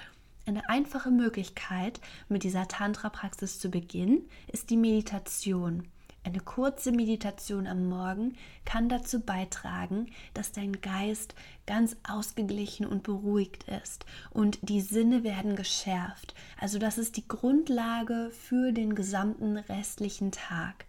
Eine 0.45 0.67
einfache 0.67 1.12
Möglichkeit, 1.12 1.99
mit 2.27 2.43
dieser 2.43 2.67
Tantra-Praxis 2.67 3.59
zu 3.59 3.69
beginnen, 3.69 4.27
ist 4.51 4.71
die 4.71 4.77
Meditation. 4.77 5.88
Eine 6.23 6.41
kurze 6.41 6.91
Meditation 6.91 7.65
am 7.65 7.88
Morgen 7.88 8.36
kann 8.65 8.89
dazu 8.89 9.21
beitragen, 9.21 10.08
dass 10.34 10.51
dein 10.51 10.82
Geist 10.82 11.34
ganz 11.65 11.95
ausgeglichen 12.08 12.86
und 12.86 13.03
beruhigt 13.03 13.63
ist 13.84 14.05
und 14.29 14.60
die 14.62 14.82
Sinne 14.82 15.23
werden 15.23 15.55
geschärft. 15.55 16.36
Also 16.60 16.77
das 16.77 16.97
ist 16.97 17.15
die 17.15 17.27
Grundlage 17.27 18.32
für 18.32 18.73
den 18.73 18.95
gesamten 18.95 19.58
restlichen 19.58 20.32
Tag. 20.32 20.86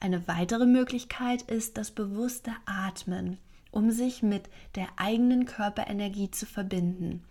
Eine 0.00 0.28
weitere 0.28 0.66
Möglichkeit 0.66 1.42
ist 1.42 1.78
das 1.78 1.90
bewusste 1.90 2.52
Atmen, 2.66 3.38
um 3.70 3.90
sich 3.90 4.22
mit 4.22 4.50
der 4.74 4.88
eigenen 4.96 5.46
Körperenergie 5.46 6.30
zu 6.30 6.44
verbinden. 6.44 7.24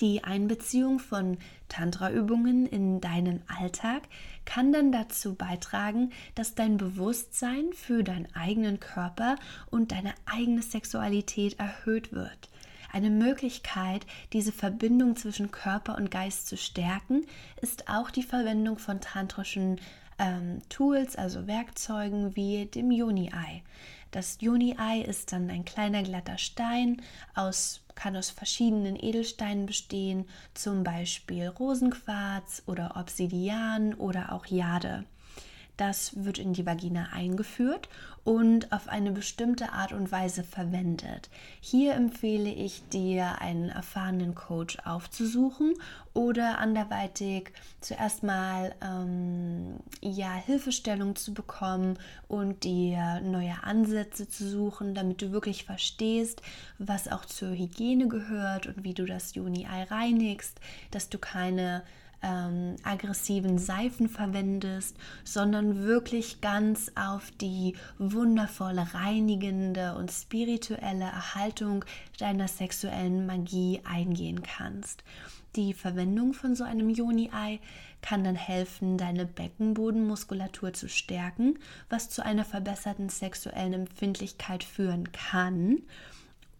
Die 0.00 0.22
Einbeziehung 0.22 1.00
von 1.00 1.38
Tantra-Übungen 1.68 2.66
in 2.66 3.00
deinen 3.00 3.42
Alltag 3.48 4.02
kann 4.44 4.72
dann 4.72 4.92
dazu 4.92 5.34
beitragen, 5.34 6.12
dass 6.36 6.54
dein 6.54 6.76
Bewusstsein 6.76 7.72
für 7.72 8.04
deinen 8.04 8.32
eigenen 8.32 8.78
Körper 8.78 9.34
und 9.70 9.90
deine 9.90 10.14
eigene 10.24 10.62
Sexualität 10.62 11.58
erhöht 11.58 12.12
wird. 12.12 12.48
Eine 12.92 13.10
Möglichkeit, 13.10 14.06
diese 14.32 14.52
Verbindung 14.52 15.16
zwischen 15.16 15.50
Körper 15.50 15.98
und 15.98 16.12
Geist 16.12 16.46
zu 16.46 16.56
stärken, 16.56 17.26
ist 17.60 17.88
auch 17.88 18.10
die 18.10 18.22
Verwendung 18.22 18.78
von 18.78 19.00
tantrischen 19.00 19.80
ähm, 20.18 20.62
Tools, 20.68 21.16
also 21.16 21.46
Werkzeugen 21.46 22.36
wie 22.36 22.66
dem 22.66 22.92
Yoni-Ei. 22.92 23.62
Das 24.10 24.38
Yoni-Ei 24.40 25.00
ist 25.00 25.32
dann 25.32 25.50
ein 25.50 25.64
kleiner 25.66 26.02
glatter 26.02 26.38
Stein 26.38 27.02
aus 27.34 27.82
kann 27.98 28.16
aus 28.16 28.30
verschiedenen 28.30 28.94
Edelsteinen 28.94 29.66
bestehen, 29.66 30.24
zum 30.54 30.84
Beispiel 30.84 31.48
Rosenquarz 31.48 32.62
oder 32.66 32.96
Obsidian 32.96 33.92
oder 33.94 34.32
auch 34.32 34.46
Jade. 34.46 35.04
Das 35.78 36.24
wird 36.24 36.38
in 36.38 36.54
die 36.54 36.66
Vagina 36.66 37.10
eingeführt 37.12 37.88
und 38.24 38.72
auf 38.72 38.88
eine 38.88 39.12
bestimmte 39.12 39.72
Art 39.72 39.92
und 39.92 40.10
Weise 40.10 40.42
verwendet. 40.42 41.30
Hier 41.60 41.94
empfehle 41.94 42.50
ich 42.50 42.82
dir, 42.88 43.40
einen 43.40 43.68
erfahrenen 43.68 44.34
Coach 44.34 44.78
aufzusuchen 44.84 45.74
oder 46.14 46.58
anderweitig 46.58 47.52
zuerst 47.80 48.24
mal 48.24 48.74
ähm, 48.82 49.76
ja, 50.02 50.34
Hilfestellung 50.34 51.14
zu 51.14 51.32
bekommen 51.32 51.96
und 52.26 52.64
dir 52.64 53.20
neue 53.20 53.62
Ansätze 53.62 54.28
zu 54.28 54.48
suchen, 54.50 54.96
damit 54.96 55.22
du 55.22 55.30
wirklich 55.30 55.64
verstehst, 55.64 56.42
was 56.78 57.06
auch 57.06 57.24
zur 57.24 57.50
Hygiene 57.50 58.08
gehört 58.08 58.66
und 58.66 58.82
wie 58.82 58.94
du 58.94 59.06
das 59.06 59.36
Juni-Ei 59.36 59.84
reinigst, 59.84 60.58
dass 60.90 61.08
du 61.08 61.18
keine 61.18 61.84
ähm, 62.22 62.76
aggressiven 62.82 63.58
Seifen 63.58 64.08
verwendest, 64.08 64.96
sondern 65.24 65.84
wirklich 65.84 66.40
ganz 66.40 66.90
auf 66.94 67.30
die 67.40 67.76
wundervolle, 67.98 68.94
reinigende 68.94 69.94
und 69.94 70.10
spirituelle 70.10 71.04
Erhaltung 71.04 71.84
deiner 72.18 72.48
sexuellen 72.48 73.26
Magie 73.26 73.80
eingehen 73.84 74.42
kannst. 74.42 75.04
Die 75.56 75.72
Verwendung 75.72 76.34
von 76.34 76.54
so 76.54 76.64
einem 76.64 76.90
Joni-Ei 76.90 77.58
kann 78.02 78.22
dann 78.22 78.36
helfen, 78.36 78.98
deine 78.98 79.26
Beckenbodenmuskulatur 79.26 80.72
zu 80.72 80.88
stärken, 80.88 81.58
was 81.88 82.10
zu 82.10 82.24
einer 82.24 82.44
verbesserten 82.44 83.08
sexuellen 83.08 83.72
Empfindlichkeit 83.72 84.62
führen 84.62 85.10
kann. 85.12 85.78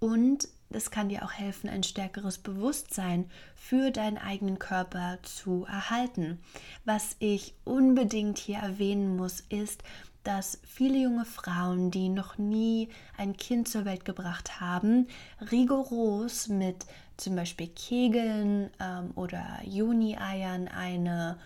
Und 0.01 0.49
es 0.71 0.91
kann 0.91 1.09
dir 1.09 1.25
auch 1.25 1.33
helfen, 1.33 1.71
ein 1.71 1.83
stärkeres 1.83 2.39
Bewusstsein 2.39 3.31
für 3.55 3.91
deinen 3.91 4.19
eigenen 4.19 4.59
Körper 4.59 5.19
zu 5.23 5.65
erhalten. 5.65 6.39
Was 6.85 7.17
ich 7.19 7.55
unbedingt 7.65 8.39
hier 8.39 8.59
erwähnen 8.59 9.17
muss, 9.17 9.41
ist, 9.49 9.83
dass 10.25 10.61
viele 10.67 10.99
junge 10.99 11.25
Frauen, 11.25 11.91
die 11.91 12.11
noch 12.11 12.37
nie 12.37 12.91
ein 13.17 13.37
Kind 13.37 13.69
zur 13.69 13.87
Welt 13.87 14.05
gebracht 14.05 14.61
haben, 14.61 15.07
rigoros 15.51 16.49
mit 16.49 16.85
zum 17.17 17.35
Beispiel 17.35 17.69
Kegeln 17.69 18.71
ähm, 18.79 19.13
oder 19.15 19.45
Juni-Eiern 19.65 20.69
eine, 20.69 21.39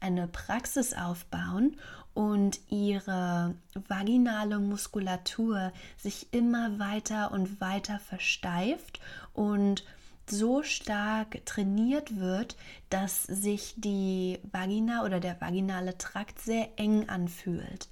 eine 0.00 0.26
Praxis 0.26 0.94
aufbauen 0.94 1.76
und 2.14 2.60
ihre 2.68 3.54
vaginale 3.88 4.58
Muskulatur 4.58 5.72
sich 5.96 6.32
immer 6.32 6.78
weiter 6.78 7.32
und 7.32 7.60
weiter 7.60 7.98
versteift 7.98 9.00
und 9.32 9.84
so 10.28 10.62
stark 10.62 11.44
trainiert 11.44 12.18
wird, 12.18 12.56
dass 12.88 13.24
sich 13.24 13.74
die 13.76 14.38
Vagina 14.50 15.04
oder 15.04 15.20
der 15.20 15.40
vaginale 15.40 15.98
Trakt 15.98 16.40
sehr 16.40 16.68
eng 16.76 17.08
anfühlt. 17.08 17.88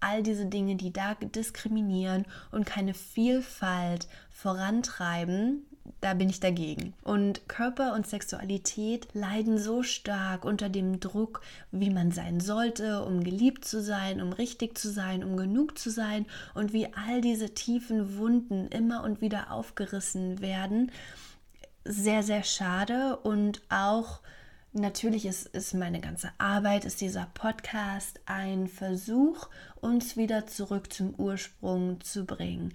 All 0.00 0.22
diese 0.22 0.46
Dinge, 0.46 0.76
die 0.76 0.92
da 0.92 1.14
diskriminieren 1.14 2.24
und 2.50 2.64
keine 2.64 2.94
Vielfalt 2.94 4.08
vorantreiben, 4.30 5.66
da 6.00 6.14
bin 6.14 6.30
ich 6.30 6.40
dagegen. 6.40 6.94
Und 7.02 7.48
Körper 7.48 7.94
und 7.94 8.06
Sexualität 8.06 9.08
leiden 9.12 9.58
so 9.58 9.82
stark 9.82 10.44
unter 10.44 10.68
dem 10.68 11.00
Druck, 11.00 11.42
wie 11.72 11.90
man 11.90 12.10
sein 12.10 12.40
sollte, 12.40 13.04
um 13.04 13.22
geliebt 13.22 13.64
zu 13.64 13.82
sein, 13.82 14.22
um 14.22 14.32
richtig 14.32 14.78
zu 14.78 14.90
sein, 14.90 15.22
um 15.22 15.36
genug 15.36 15.78
zu 15.78 15.90
sein 15.90 16.26
und 16.54 16.72
wie 16.72 16.88
all 16.94 17.20
diese 17.20 17.50
tiefen 17.50 18.16
Wunden 18.16 18.68
immer 18.68 19.04
und 19.04 19.20
wieder 19.20 19.50
aufgerissen 19.50 20.40
werden. 20.40 20.90
Sehr, 21.84 22.22
sehr 22.22 22.44
schade 22.44 23.16
und 23.18 23.62
auch 23.68 24.20
Natürlich 24.72 25.26
ist, 25.26 25.46
ist 25.46 25.74
meine 25.74 26.00
ganze 26.00 26.30
Arbeit, 26.38 26.84
ist 26.84 27.00
dieser 27.00 27.26
Podcast 27.34 28.20
ein 28.26 28.68
Versuch, 28.68 29.48
uns 29.80 30.16
wieder 30.16 30.46
zurück 30.46 30.92
zum 30.92 31.12
Ursprung 31.16 32.00
zu 32.02 32.24
bringen. 32.24 32.72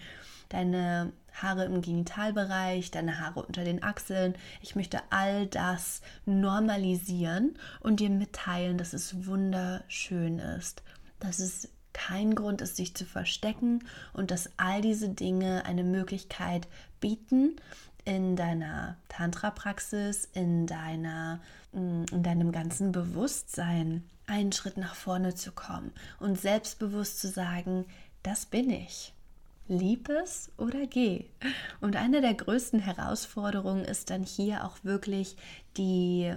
Deine 0.49 1.13
Haare 1.41 1.65
im 1.65 1.81
Genitalbereich, 1.81 2.91
deine 2.91 3.19
Haare 3.19 3.43
unter 3.43 3.63
den 3.63 3.83
Achseln. 3.83 4.35
Ich 4.61 4.75
möchte 4.75 4.99
all 5.09 5.47
das 5.47 6.01
normalisieren 6.25 7.57
und 7.79 7.99
dir 7.99 8.09
mitteilen, 8.09 8.77
dass 8.77 8.93
es 8.93 9.25
wunderschön 9.25 10.39
ist, 10.39 10.83
dass 11.19 11.39
es 11.39 11.69
kein 11.93 12.35
Grund 12.35 12.61
ist, 12.61 12.75
sich 12.75 12.93
zu 12.95 13.05
verstecken 13.05 13.83
und 14.11 14.31
dass 14.31 14.49
all 14.57 14.81
diese 14.81 15.09
Dinge 15.09 15.65
eine 15.65 15.83
Möglichkeit 15.83 16.67
bieten, 16.99 17.55
in 18.05 18.35
deiner 18.35 18.97
Tantra-Praxis, 19.09 20.29
in, 20.33 20.67
deiner, 20.67 21.41
mm, 21.73 22.03
in 22.11 22.23
deinem 22.23 22.51
ganzen 22.51 22.91
Bewusstsein 22.91 24.03
einen 24.27 24.51
Schritt 24.51 24.77
nach 24.77 24.95
vorne 24.95 25.35
zu 25.35 25.51
kommen 25.51 25.91
und 26.19 26.39
selbstbewusst 26.39 27.19
zu 27.19 27.27
sagen, 27.27 27.85
das 28.23 28.45
bin 28.45 28.69
ich. 28.69 29.14
Lieb 29.67 30.09
es 30.09 30.51
oder 30.57 30.85
geh. 30.85 31.25
Und 31.81 31.95
eine 31.95 32.21
der 32.21 32.33
größten 32.33 32.79
Herausforderungen 32.79 33.83
ist 33.83 34.09
dann 34.09 34.23
hier 34.23 34.63
auch 34.63 34.77
wirklich 34.83 35.35
die, 35.77 36.33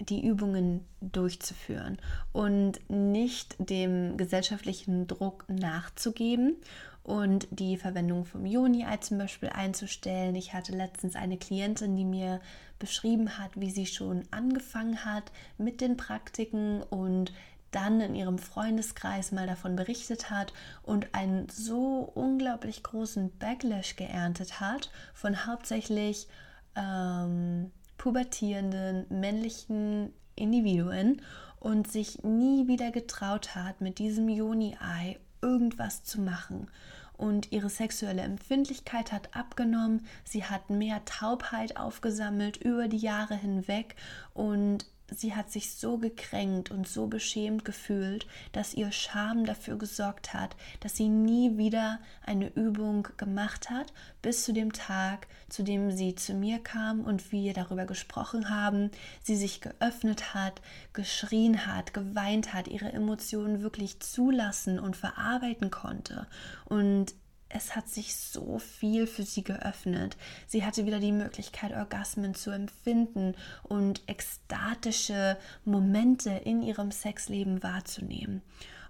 die 0.00 0.26
Übungen 0.26 0.84
durchzuführen 1.00 1.98
und 2.32 2.80
nicht 2.88 3.56
dem 3.58 4.16
gesellschaftlichen 4.16 5.06
Druck 5.06 5.44
nachzugeben 5.48 6.56
und 7.04 7.48
die 7.50 7.76
Verwendung 7.76 8.24
vom 8.24 8.46
Joni-Ei 8.46 8.96
zum 8.98 9.18
Beispiel 9.18 9.48
einzustellen. 9.50 10.34
Ich 10.34 10.54
hatte 10.54 10.72
letztens 10.72 11.16
eine 11.16 11.36
Klientin, 11.36 11.96
die 11.96 12.04
mir 12.04 12.40
beschrieben 12.78 13.38
hat, 13.38 13.50
wie 13.54 13.70
sie 13.70 13.86
schon 13.86 14.22
angefangen 14.30 15.04
hat 15.04 15.30
mit 15.58 15.80
den 15.80 15.96
Praktiken 15.96 16.82
und 16.82 17.32
dann 17.72 18.00
in 18.00 18.14
ihrem 18.14 18.38
Freundeskreis 18.38 19.32
mal 19.32 19.46
davon 19.46 19.74
berichtet 19.74 20.30
hat 20.30 20.52
und 20.82 21.14
einen 21.14 21.48
so 21.48 22.10
unglaublich 22.14 22.82
großen 22.82 23.36
Backlash 23.38 23.96
geerntet 23.96 24.60
hat 24.60 24.90
von 25.14 25.46
hauptsächlich 25.46 26.28
ähm, 26.76 27.72
pubertierenden 27.98 29.06
männlichen 29.08 30.12
Individuen 30.36 31.22
und 31.60 31.90
sich 31.90 32.22
nie 32.22 32.66
wieder 32.66 32.90
getraut 32.90 33.54
hat, 33.54 33.80
mit 33.80 33.98
diesem 33.98 34.28
Joni-Ei 34.28 35.18
irgendwas 35.40 36.02
zu 36.02 36.20
machen. 36.20 36.68
Und 37.16 37.52
ihre 37.52 37.68
sexuelle 37.68 38.22
Empfindlichkeit 38.22 39.12
hat 39.12 39.36
abgenommen, 39.36 40.06
sie 40.24 40.44
hat 40.44 40.70
mehr 40.70 41.04
Taubheit 41.04 41.76
aufgesammelt 41.76 42.56
über 42.56 42.88
die 42.88 42.96
Jahre 42.98 43.36
hinweg 43.36 43.94
und 44.34 44.86
sie 45.14 45.34
hat 45.34 45.50
sich 45.50 45.74
so 45.74 45.98
gekränkt 45.98 46.70
und 46.70 46.88
so 46.88 47.06
beschämt 47.06 47.64
gefühlt, 47.64 48.26
dass 48.52 48.74
ihr 48.74 48.92
Scham 48.92 49.44
dafür 49.44 49.76
gesorgt 49.76 50.34
hat, 50.34 50.56
dass 50.80 50.96
sie 50.96 51.08
nie 51.08 51.56
wieder 51.58 51.98
eine 52.24 52.48
Übung 52.48 53.08
gemacht 53.16 53.70
hat, 53.70 53.92
bis 54.22 54.44
zu 54.44 54.52
dem 54.52 54.72
Tag, 54.72 55.26
zu 55.48 55.62
dem 55.62 55.90
sie 55.90 56.14
zu 56.14 56.34
mir 56.34 56.58
kam 56.58 57.00
und 57.00 57.32
wir 57.32 57.54
darüber 57.54 57.86
gesprochen 57.86 58.48
haben, 58.50 58.90
sie 59.22 59.36
sich 59.36 59.60
geöffnet 59.60 60.34
hat, 60.34 60.60
geschrien 60.92 61.66
hat, 61.66 61.94
geweint 61.94 62.54
hat, 62.54 62.68
ihre 62.68 62.92
Emotionen 62.92 63.62
wirklich 63.62 64.00
zulassen 64.00 64.78
und 64.78 64.96
verarbeiten 64.96 65.70
konnte. 65.70 66.26
Und 66.64 67.14
es 67.54 67.76
hat 67.76 67.88
sich 67.88 68.16
so 68.16 68.58
viel 68.58 69.06
für 69.06 69.22
sie 69.22 69.44
geöffnet. 69.44 70.16
Sie 70.46 70.64
hatte 70.64 70.86
wieder 70.86 71.00
die 71.00 71.12
Möglichkeit, 71.12 71.72
Orgasmen 71.72 72.34
zu 72.34 72.50
empfinden 72.50 73.34
und 73.62 74.02
ekstatische 74.06 75.36
Momente 75.64 76.30
in 76.30 76.62
ihrem 76.62 76.90
Sexleben 76.90 77.62
wahrzunehmen. 77.62 78.42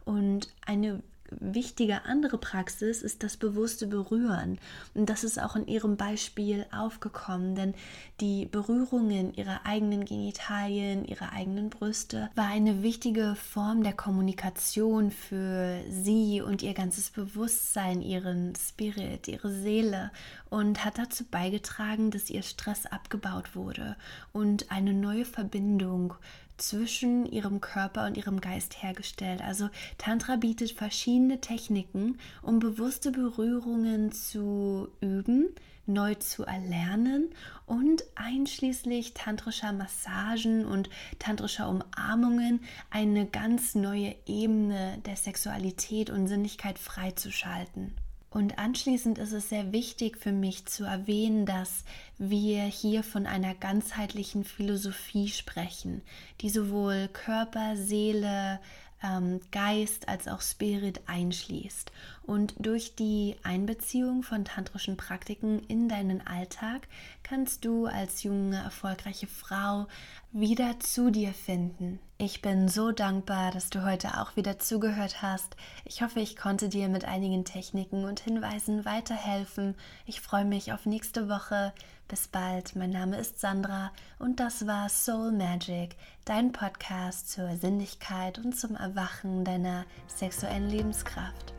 Und 0.05 0.53
eine 0.67 1.03
wichtige 1.41 2.05
andere 2.05 2.39
Praxis 2.39 3.03
ist 3.03 3.23
das 3.23 3.37
bewusste 3.37 3.87
Berühren. 3.87 4.59
Und 4.95 5.09
das 5.09 5.25
ist 5.25 5.41
auch 5.41 5.57
in 5.57 5.67
ihrem 5.67 5.97
Beispiel 5.97 6.67
aufgekommen, 6.73 7.55
denn 7.55 7.75
die 8.21 8.47
Berührungen 8.47 9.35
ihrer 9.35 9.67
eigenen 9.67 10.05
Genitalien, 10.05 11.05
ihrer 11.05 11.33
eigenen 11.33 11.71
Brüste 11.71 12.31
war 12.35 12.47
eine 12.47 12.83
wichtige 12.83 13.35
Form 13.35 13.83
der 13.83 13.93
Kommunikation 13.93 15.11
für 15.11 15.81
sie 15.89 16.41
und 16.41 16.63
ihr 16.63 16.75
ganzes 16.75 17.11
Bewusstsein, 17.11 18.03
ihren 18.03 18.55
Spirit, 18.57 19.29
ihre 19.29 19.53
Seele 19.53 20.11
und 20.51 20.85
hat 20.85 20.99
dazu 20.99 21.25
beigetragen, 21.25 22.11
dass 22.11 22.31
ihr 22.31 22.43
Stress 22.43 22.87
abgebaut 22.87 23.57
wurde 23.57 23.97
und 24.33 24.71
eine 24.71 24.93
neue 24.93 25.25
Verbindung 25.25 26.15
zwischen 26.63 27.27
ihrem 27.27 27.61
Körper 27.61 28.07
und 28.07 28.17
ihrem 28.17 28.41
Geist 28.41 28.83
hergestellt. 28.83 29.43
Also 29.43 29.69
Tantra 29.99 30.37
bietet 30.37 30.73
verschiedene 30.73 31.41
Techniken, 31.41 32.19
um 32.43 32.59
bewusste 32.59 33.11
Berührungen 33.11 34.13
zu 34.13 34.89
üben, 35.01 35.49
neu 35.87 36.15
zu 36.15 36.45
erlernen 36.45 37.31
und 37.67 38.05
einschließlich 38.15 39.15
tantrischer 39.15 39.73
Massagen 39.73 40.65
und 40.65 40.89
tantrischer 41.19 41.69
Umarmungen 41.69 42.61
eine 42.91 43.27
ganz 43.27 43.75
neue 43.75 44.15
Ebene 44.27 44.99
der 45.05 45.17
Sexualität 45.17 46.11
und 46.11 46.29
Sinnlichkeit 46.29 46.79
freizuschalten. 46.79 47.95
Und 48.33 48.59
anschließend 48.59 49.19
ist 49.19 49.33
es 49.33 49.51
sehr 49.51 49.73
wichtig 49.73 50.17
für 50.17 50.33
mich 50.33 50.65
zu 50.65 50.85
erwähnen, 50.85 51.45
dass 51.45 51.85
wir 52.17 52.63
hier 52.63 53.03
von 53.03 53.27
einer 53.27 53.55
ganzheitlichen 53.55 54.45
Philosophie 54.45 55.29
sprechen, 55.29 56.01
die 56.41 56.49
sowohl 56.49 57.09
Körper, 57.13 57.77
Seele, 57.77 58.59
ähm, 59.03 59.41
Geist 59.51 60.09
als 60.09 60.29
auch 60.29 60.41
Spirit 60.41 61.03
einschließt. 61.07 61.93
Und 62.23 62.55
durch 62.59 62.95
die 62.95 63.37
Einbeziehung 63.43 64.23
von 64.23 64.47
tantrischen 64.47 64.97
Praktiken 64.97 65.61
in 65.69 65.89
deinen 65.89 66.27
Alltag 66.27 66.89
kannst 67.23 67.65
du 67.67 67.87
als 67.87 68.23
junge, 68.23 68.57
erfolgreiche 68.57 69.27
Frau 69.27 69.89
wieder 70.33 70.81
zu 70.81 71.11
dir 71.11 71.35
finden. 71.35 72.01
Ich 72.17 72.41
bin 72.41 72.69
so 72.69 72.91
dankbar, 72.91 73.51
dass 73.51 73.69
du 73.69 73.85
heute 73.85 74.19
auch 74.19 74.35
wieder 74.35 74.59
zugehört 74.59 75.21
hast. 75.21 75.57
Ich 75.85 76.03
hoffe, 76.03 76.21
ich 76.21 76.37
konnte 76.37 76.71
dir 76.71 76.89
mit 76.89 77.05
einigen 77.05 77.45
Techniken 77.45 78.05
und 78.05 78.21
Hinweisen 78.21 78.87
weiterhelfen. 78.87 79.75
Ich 80.07 80.23
freue 80.23 80.47
mich 80.47 80.73
auf 80.73 80.87
nächste 80.87 81.29
Woche. 81.29 81.75
Bis 82.09 82.29
bald. 82.29 82.77
Mein 82.77 82.91
Name 82.91 83.19
ist 83.19 83.41
Sandra 83.41 83.93
und 84.19 84.41
das 84.41 84.67
war 84.67 84.89
Soul 84.89 85.33
Magic, 85.33 85.97
dein 86.25 86.53
Podcast 86.53 87.31
zur 87.31 87.57
Sinnlichkeit 87.57 88.39
und 88.39 88.59
zum 88.59 88.75
Erwachen 88.77 89.45
deiner 89.45 89.85
sexuellen 90.07 90.69
Lebenskraft. 90.71 91.53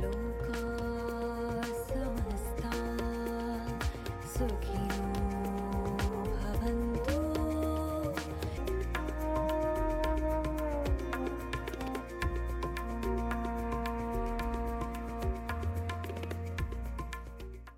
Loka, 0.00 0.76